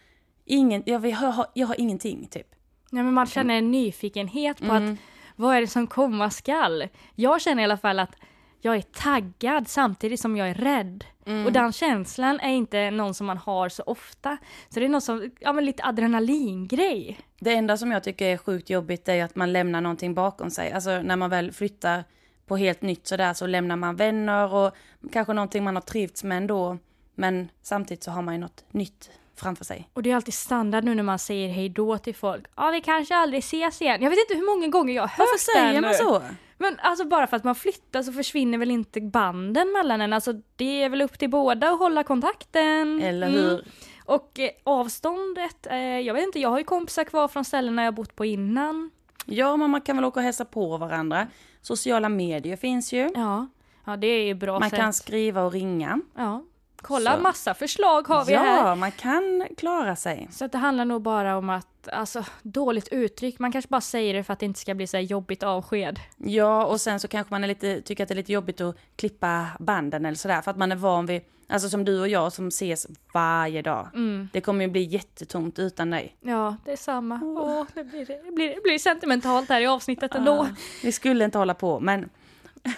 ingen, 0.45 0.83
jag, 0.87 1.07
jag, 1.07 1.17
har, 1.17 1.47
jag 1.55 1.67
har 1.67 1.81
ingenting 1.81 2.27
typ. 2.31 2.47
Nej, 2.91 3.03
men 3.03 3.15
man 3.15 3.27
känner 3.27 3.55
en 3.55 3.71
nyfikenhet 3.71 4.59
på 4.59 4.65
Mm. 4.65 4.93
att 4.93 4.99
vad 5.37 5.57
är 5.57 5.61
det 5.61 5.67
som 5.67 5.87
komma 5.87 6.31
skall? 6.31 6.89
Jag 7.15 7.41
känner 7.43 7.63
i 7.63 7.65
alla 7.65 7.77
fall 7.77 7.99
att 7.99 8.17
jag 8.61 8.77
är 8.77 8.83
taggad 8.83 9.69
samtidigt 9.69 10.21
som 10.21 10.37
jag 10.37 10.49
är 10.51 10.55
rädd. 10.55 11.05
Mm. 11.27 11.47
Och 11.47 11.53
den 11.53 11.73
känslan 11.73 12.41
är 12.41 12.51
inte 12.53 12.91
någon 12.91 13.15
som 13.15 13.27
man 13.27 13.39
har 13.39 13.69
så 13.69 13.83
ofta. 13.83 14.37
Så 14.69 14.81
det 14.81 14.87
är 14.87 14.89
något 14.89 15.05
som, 15.05 15.31
ja 15.41 15.53
men 15.53 15.65
lite 15.65 15.85
adrenalingrej. 15.85 17.19
Det 17.41 17.55
enda 17.55 17.77
som 17.77 17.93
jag 17.93 18.05
tycker 18.05 18.27
är 18.27 18.37
sjukt 18.37 18.71
jobbigt 18.71 19.09
är 19.09 19.25
att 19.25 19.37
man 19.37 19.53
lämnar 19.53 19.81
någonting 19.81 20.15
bakom 20.15 20.51
sig. 20.51 20.73
Alltså 20.73 21.03
när 21.03 21.17
man 21.17 21.31
väl 21.31 21.53
flyttar 21.53 22.05
på 22.47 22.57
helt 22.57 22.83
nytt 22.83 23.07
sådär 23.07 23.35
så 23.35 23.47
lämnar 23.47 23.77
man 23.77 23.97
vänner 23.97 24.55
och 24.55 24.75
kanske 25.13 25.33
någonting 25.33 25.65
man 25.65 25.77
har 25.77 25.83
trivts 25.83 26.25
med 26.25 26.37
ändå. 26.37 26.79
Men 27.15 27.49
samtidigt 27.63 28.03
så 28.05 28.11
har 28.11 28.23
man 28.23 28.35
ju 28.35 28.41
något 28.41 28.65
nytt 28.71 29.11
framför 29.37 29.65
sig. 29.65 29.89
Och 29.93 30.03
det 30.03 30.11
är 30.11 30.17
alltid 30.17 30.35
standard 30.35 30.85
nu 30.85 30.95
när 30.95 31.03
man 31.03 31.19
säger 31.19 31.49
hej 31.49 31.69
då 31.69 31.99
till 31.99 32.15
folk. 32.15 32.45
Ja, 32.57 32.71
vi 32.71 32.81
kanske 32.81 33.17
aldrig 33.17 33.39
ses 33.39 33.83
igen. 33.83 34.03
Jag 34.03 34.11
vet 34.11 34.19
inte 34.19 34.35
hur 34.35 34.47
många 34.57 34.69
gånger 34.69 34.95
jag 34.95 35.03
har 35.03 35.09
hört 35.09 35.19
Varför 35.19 35.35
det 35.35 35.61
säger 35.69 35.81
man 35.81 35.91
nu. 35.91 35.97
så? 35.97 36.23
Men 36.59 36.79
alltså 36.81 37.05
bara 37.05 37.27
för 37.27 37.37
att 37.37 37.45
man 37.45 37.55
flyttar 37.55 38.03
så 38.03 38.13
försvinner 38.13 38.59
väl 38.59 38.71
inte 38.71 39.01
banden 39.01 39.73
mellan 39.73 40.01
en. 40.01 40.13
Alltså 40.13 40.33
det 40.57 40.83
är 40.83 40.89
väl 40.89 41.03
upp 41.03 41.19
till 41.19 41.31
båda 41.31 41.69
att 41.71 41.79
hålla 41.79 42.03
kontakten. 42.05 43.03
Eller 43.03 43.27
Mm. 43.29 43.41
hur? 43.41 43.65
Och 44.05 44.39
eh, 44.39 44.51
avståndet, 44.65 45.67
eh, 45.67 45.77
jag 45.79 46.15
vet 46.15 46.23
inte, 46.23 46.41
jag 46.41 46.49
har 46.49 46.59
ju 46.59 46.65
kompisar 46.65 47.05
kvar 47.05 47.29
från 47.29 47.45
ställena 47.45 47.85
jag 47.85 47.95
bott 47.95 48.17
på 48.17 48.25
innan. 48.25 48.91
Ja, 49.27 49.57
men 49.57 49.71
man 49.71 49.81
kan 49.81 49.97
väl 49.97 50.05
åka 50.05 50.21
och 50.21 50.25
hälsa 50.25 50.45
på 50.45 50.77
varandra. 50.77 51.27
Sociala 51.67 52.09
medier 52.09 52.57
finns 52.57 52.93
ju. 52.93 53.11
Ja, 53.15 53.47
ja 53.85 53.97
det 53.97 54.07
är 54.07 54.25
ju 54.25 54.35
bra 54.35 54.61
Man 54.61 54.71
sätt. 54.71 54.79
kan 54.79 54.93
skriva 54.93 55.43
och 55.43 55.53
ringa. 55.53 56.01
Ja. 56.15 56.43
Kolla, 56.87 57.17
Så. 57.17 57.23
massa 57.23 57.55
förslag 57.55 58.09
har 58.09 58.25
vi 58.25 58.33
ja, 58.33 58.41
här. 58.41 58.77
man 58.77 58.93
kan 58.93 59.49
klara 59.57 59.97
sig. 59.97 60.29
Så 60.31 60.45
att 60.45 60.53
det 60.53 60.59
handlar 60.59 60.85
nog 60.85 61.03
bara 61.03 61.37
om 61.37 61.51
att, 61.51 61.89
alltså 61.93 62.25
dåligt 62.43 62.89
uttryck, 62.89 63.39
man 63.39 63.53
kanske 63.53 63.69
bara 63.69 63.81
säger 63.81 64.15
det 64.15 64.25
för 64.25 64.33
att 64.33 64.39
det 64.39 64.47
inte 64.47 64.61
ska 64.61 64.75
bli 64.75 64.87
så 64.87 64.97
här 64.97 65.05
jobbigt 65.05 65.43
avsked. 65.43 66.01
Ja, 66.17 66.67
och 66.67 66.81
sen 66.81 67.01
så 67.01 67.09
kanske 67.09 67.35
man 67.35 67.45
är 67.45 67.49
lite, 67.49 67.81
tycker 67.81 68.03
att 68.03 68.09
det 68.09 68.15
är 68.15 68.17
lite 68.17 68.33
jobbigt 68.33 68.61
att 68.61 68.77
klippa 68.97 69.47
banden 69.61 70.07
eller 70.07 70.17
sådär. 70.17 70.43
För 70.43 70.51
att 70.51 70.57
man 70.57 70.73
är 70.73 70.77
van 70.77 71.07
vid, 71.07 71.23
alltså 71.49 71.69
som 71.69 71.85
du 71.85 72.01
och 72.01 72.09
jag 72.09 72.33
som 72.33 72.49
ses 72.49 72.87
varje 73.15 73.63
dag. 73.63 73.89
Mm. 73.95 74.29
Det 74.33 74.41
kommer 74.41 74.65
ju 74.65 74.71
bli 74.71 74.83
jättetomt 74.83 75.59
utan 75.59 75.91
dig. 75.91 76.17
Ja, 76.21 76.57
det 76.65 76.73
är 76.73 76.77
samma. 76.77 77.21
Åh, 77.23 77.65
det, 77.75 77.85
blir, 77.85 78.07
det, 78.07 78.33
blir, 78.35 78.55
det 78.55 78.63
blir 78.63 78.79
sentimentalt 78.79 79.49
här 79.49 79.61
i 79.61 79.67
avsnittet 79.67 80.15
ändå. 80.15 80.33
Ah, 80.33 80.49
vi 80.83 80.93
skulle 80.93 81.25
inte 81.25 81.39
hålla 81.39 81.55
på, 81.55 81.81
men 81.81 82.09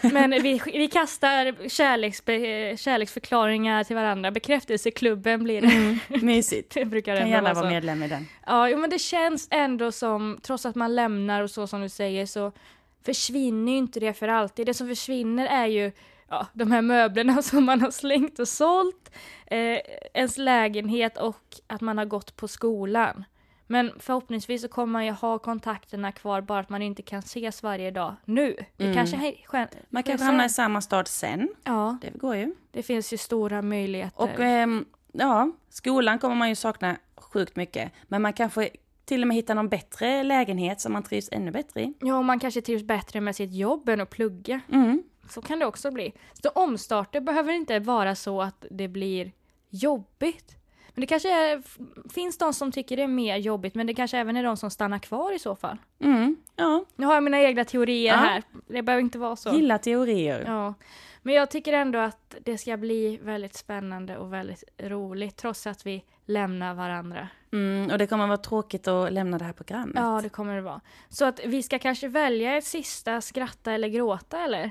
Men 0.03 0.31
vi, 0.31 0.63
vi 0.65 0.89
kastar 0.89 1.69
kärleksbe, 1.69 2.33
kärleksförklaringar 2.77 3.85
till 3.85 3.97
varandra. 3.97 4.31
Bekräftelseklubben 4.31 5.45
blir 5.45 5.61
det. 5.61 6.23
mysigt. 6.23 6.75
Det 6.75 6.85
brukar 6.85 7.17
Kan 7.17 7.29
gärna 7.29 7.55
vara 7.55 7.71
medlem 7.71 8.03
i 8.03 8.09
den. 8.09 8.27
Ja, 8.47 8.69
jo, 8.69 8.79
men 8.79 8.91
det 8.91 8.99
känns 8.99 9.49
ändå 9.51 9.93
som, 9.93 10.39
trots 10.43 10.67
att 10.67 10.75
man 10.75 10.95
lämnar 10.95 11.43
och 11.43 11.51
så 11.51 11.67
som 11.67 11.81
du 11.81 11.89
säger, 11.89 12.27
så 12.27 12.53
försvinner 13.05 13.73
ju 13.73 13.79
inte 13.79 14.01
det 14.01 14.13
för 14.13 14.29
alltid. 14.29 14.67
Det 14.67 14.75
som 14.75 14.89
försvinner 14.89 15.47
är 15.47 15.67
ju 15.67 15.93
ja, 16.29 16.47
de 16.53 16.71
här 16.71 16.83
möblerna 16.83 17.43
som 17.43 17.65
man 17.65 17.81
har 17.81 17.91
slängt 17.91 18.39
och 18.39 18.49
sålt, 18.49 19.13
eh, 19.47 19.79
ens 20.15 20.39
lägenhet 20.39 21.19
och 21.19 21.43
att 21.67 21.81
man 21.81 21.99
har 21.99 22.05
gått 22.05 22.37
på 22.37 22.49
skolan. 22.49 23.25
Men 23.71 23.93
förhoppningsvis 23.99 24.63
så 24.63 24.69
kommer 24.69 24.93
man 24.93 25.05
ju 25.07 25.13
ha 25.13 25.39
kontakterna 25.39 26.13
kvar, 26.13 26.41
bara 26.41 26.59
att 26.61 26.69
man 26.69 26.83
inte 26.83 27.03
kan 27.03 27.19
ses 27.19 27.63
varje 27.63 27.91
dag 27.91 28.15
nu. 28.25 28.57
Det 28.77 28.85
Mm. 28.85 28.97
kanske 28.97 29.17
hej, 29.17 29.45
skön, 29.47 29.69
Man 29.91 30.03
kanske 30.03 30.25
hamnar 30.27 30.45
i 30.47 30.49
samma 30.49 30.81
stad 30.81 31.09
sen. 31.09 31.49
Ja, 31.65 31.99
Det 32.03 32.11
går 32.19 32.37
ju. 32.37 32.55
det 32.71 32.83
finns 32.83 33.13
ju 33.13 33.17
stora 33.17 33.63
möjligheter. 33.63 34.23
Och 34.23 34.41
ehm, 34.41 34.85
ja, 35.13 35.51
skolan 35.69 36.19
kommer 36.19 36.35
man 36.37 36.49
ju 36.49 36.55
sakna 36.55 36.97
sjukt 37.17 37.57
mycket. 37.57 37.93
Men 38.09 38.23
man 38.23 38.33
kanske 38.33 38.69
till 39.05 39.23
och 39.23 39.29
med 39.29 39.35
hittar 39.37 39.55
någon 39.55 39.69
bättre 39.69 40.23
lägenhet 40.23 40.81
som 40.81 40.93
man 40.93 41.03
trivs 41.03 41.29
ännu 41.33 41.51
bättre 41.51 41.83
i. 41.83 41.95
Ja, 42.01 42.19
och 42.19 42.25
man 42.25 42.39
kanske 42.41 42.61
trivs 42.61 42.83
bättre 42.83 43.21
med 43.21 43.37
sitt 43.37 43.53
jobb 43.55 43.89
än 43.89 44.01
att 44.01 44.11
plugga. 44.11 44.61
Mm. 44.73 45.03
Så 45.29 45.43
kan 45.43 45.59
det 45.59 45.67
också 45.67 45.91
bli. 45.91 46.13
Så 46.43 46.49
omstarter 46.49 47.21
behöver 47.21 47.53
inte 47.53 47.79
vara 47.79 48.15
så 48.15 48.43
att 48.43 48.65
det 48.71 48.89
blir 48.89 49.33
jobbigt. 49.71 50.55
Men 50.95 51.01
det 51.01 51.07
kanske 51.07 51.31
är, 51.31 51.63
finns 52.13 52.39
de 52.39 52.55
som 52.55 52.73
tycker 52.73 52.97
det 52.97 53.03
är 53.03 53.07
mer 53.07 53.37
jobbigt, 53.37 53.75
men 53.75 53.87
det 53.87 53.95
kanske 53.95 54.19
även 54.19 54.37
är 54.37 54.43
de 54.45 54.57
som 54.57 54.71
stannar 54.71 54.99
kvar 54.99 55.33
i 55.33 55.39
så 55.39 55.57
fall. 55.57 55.77
Mm. 56.01 56.37
Ja, 56.57 56.85
Nu 56.97 57.07
har 57.07 57.15
jag 57.15 57.23
mina 57.23 57.41
egna 57.41 57.65
teorier 57.65 58.13
Ja. 58.13 58.17
här. 58.19 58.43
Det 58.69 58.83
behöver 58.83 59.03
inte 59.03 59.19
vara 59.19 59.37
så. 59.37 59.51
gilla 59.55 59.79
teorier. 59.79 60.45
Ja. 60.47 60.75
Men 61.23 61.35
jag 61.35 61.51
tycker 61.51 61.73
ändå 61.73 61.99
att 61.99 62.35
det 62.45 62.59
ska 62.59 62.77
bli 62.77 63.19
väldigt 63.23 63.55
spännande 63.57 64.17
och 64.19 64.33
väldigt 64.33 64.65
roligt, 64.79 65.37
trots 65.37 65.67
att 65.67 65.87
vi 65.87 66.05
lämnar 66.27 66.75
varandra. 66.75 67.29
Mm, 67.53 67.91
och 67.91 67.99
det 67.99 68.07
kommer 68.07 68.27
vara 68.27 68.37
tråkigt 68.37 68.89
att 68.89 69.13
lämna 69.13 69.39
det 69.39 69.45
här 69.45 69.53
programmet. 69.53 69.95
Ja, 69.97 70.21
det 70.23 70.29
kommer 70.29 70.57
det 70.57 70.63
vara. 70.63 70.81
Så 71.09 71.25
att 71.25 71.41
vi 71.45 71.63
ska 71.63 71.79
kanske 71.79 72.09
välja 72.09 72.57
ett 72.57 72.65
sista 72.65 73.21
skratta 73.21 73.73
eller 73.73 73.89
gråta, 73.89 74.41
eller? 74.45 74.71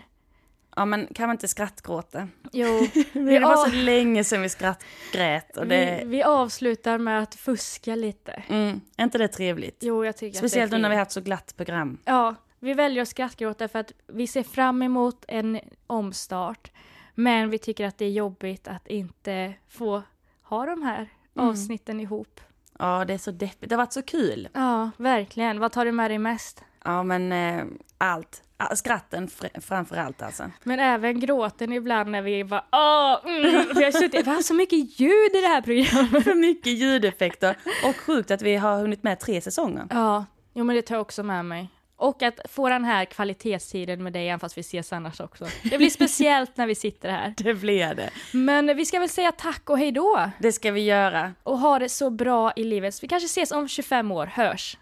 Ja, 0.77 0.85
men 0.85 1.07
kan 1.13 1.27
man 1.27 1.33
inte 1.33 1.47
skrattgråta? 1.47 2.27
Jo, 2.51 2.87
Det 3.13 3.39
var 3.39 3.69
så 3.69 3.75
länge 3.75 4.23
sedan 4.23 4.41
vi 4.41 4.49
skrattgrät 4.49 5.57
och 5.57 5.67
det... 5.67 5.99
vi, 6.03 6.09
vi 6.09 6.23
avslutar 6.23 6.97
med 6.97 7.21
att 7.23 7.35
fuska 7.35 7.95
lite. 7.95 8.43
Mm, 8.47 8.81
är 8.97 9.03
inte 9.03 9.17
det 9.17 9.27
trevligt? 9.27 9.77
Jo, 9.79 10.05
jag 10.05 10.17
tycker 10.17 10.37
Speciellt 10.37 10.71
nu 10.71 10.77
är 10.77 10.81
när 10.81 10.89
vi 10.89 10.95
haft 10.95 11.11
så 11.11 11.21
glatt 11.21 11.53
program. 11.57 11.97
Ja, 12.05 12.35
vi 12.59 12.73
väljer 12.73 13.01
att 13.01 13.07
skrattgråta 13.07 13.67
för 13.67 13.79
att 13.79 13.91
vi 14.07 14.27
ser 14.27 14.43
fram 14.43 14.81
emot 14.81 15.25
en 15.27 15.59
omstart. 15.87 16.71
Men 17.15 17.49
vi 17.49 17.57
tycker 17.57 17.85
att 17.85 17.97
det 17.97 18.05
är 18.05 18.09
jobbigt 18.11 18.67
att 18.67 18.87
inte 18.87 19.53
få 19.69 20.03
ha 20.43 20.65
de 20.65 20.81
här 20.81 21.09
Mm. 21.35 21.49
avsnitten 21.49 21.99
ihop. 21.99 22.41
Ja, 22.79 23.05
det 23.05 23.13
är 23.13 23.17
så 23.17 23.31
deppigt. 23.31 23.69
Det 23.69 23.75
har 23.75 23.83
varit 23.83 23.93
så 23.93 24.01
kul. 24.01 24.49
Ja, 24.53 24.89
verkligen. 24.97 25.59
Vad 25.59 25.71
tar 25.71 25.85
du 25.85 25.91
med 25.91 26.11
dig 26.11 26.17
mest? 26.19 26.63
Ja, 26.87 27.03
men 27.03 27.31
eh, 27.31 27.65
allt. 27.97 28.43
Skratten 28.75 29.27
fr- 29.27 29.61
framför 29.61 29.97
allt 29.97 30.21
alltså. 30.21 30.51
Men 30.63 30.79
även 30.79 31.19
gråten 31.19 31.73
ibland 31.73 32.09
när 32.11 32.21
vi 32.21 32.43
bara 32.43 32.63
åh, 32.71 33.31
mm, 33.31 33.65
vi 33.75 33.83
har 33.83 33.91
suttit, 33.91 34.27
vi 34.27 34.31
har 34.31 34.41
så 34.41 34.53
mycket 34.53 34.99
ljud 34.99 35.35
i 35.35 35.41
det 35.41 35.47
här 35.47 35.61
programmet. 35.61 36.23
För 36.23 36.33
mycket 36.35 36.73
ljudeffekter. 36.73 37.55
Och 37.89 37.95
sjukt 37.95 38.31
att 38.31 38.41
vi 38.41 38.55
har 38.55 38.79
hunnit 38.79 39.03
med 39.03 39.19
tre 39.19 39.41
säsonger. 39.41 39.87
Ja, 39.89 40.25
jo 40.53 40.63
men 40.63 40.75
det 40.75 40.81
tar 40.81 40.95
jag 40.95 41.01
också 41.01 41.23
med 41.23 41.45
mig. 41.45 41.69
Och 41.95 42.21
att 42.23 42.39
få 42.49 42.69
den 42.69 42.85
här 42.85 43.05
kvalitetstiden 43.05 44.03
med 44.03 44.13
dig, 44.13 44.27
även 44.29 44.39
fast 44.39 44.57
vi 44.57 44.61
ses 44.61 44.93
annars 44.93 45.19
också. 45.21 45.45
Det 45.63 45.77
blir 45.77 45.89
speciellt 45.89 46.57
när 46.57 46.67
vi 46.67 46.75
sitter 46.75 47.09
här. 47.09 47.33
Det 47.37 47.53
blir 47.53 47.93
det. 47.95 48.09
Men 48.31 48.77
vi 48.77 48.85
ska 48.85 48.99
väl 48.99 49.09
säga 49.09 49.31
tack 49.31 49.69
och 49.69 49.77
hej 49.77 49.91
då. 49.91 50.29
Det 50.39 50.51
ska 50.51 50.71
vi 50.71 50.81
göra. 50.81 51.33
Och 51.43 51.59
ha 51.59 51.79
det 51.79 51.89
så 51.89 52.09
bra 52.09 52.51
i 52.55 52.63
livet. 52.63 53.03
Vi 53.03 53.07
kanske 53.07 53.25
ses 53.25 53.51
om 53.51 53.67
25 53.67 54.11
år, 54.11 54.25
hörs. 54.25 54.77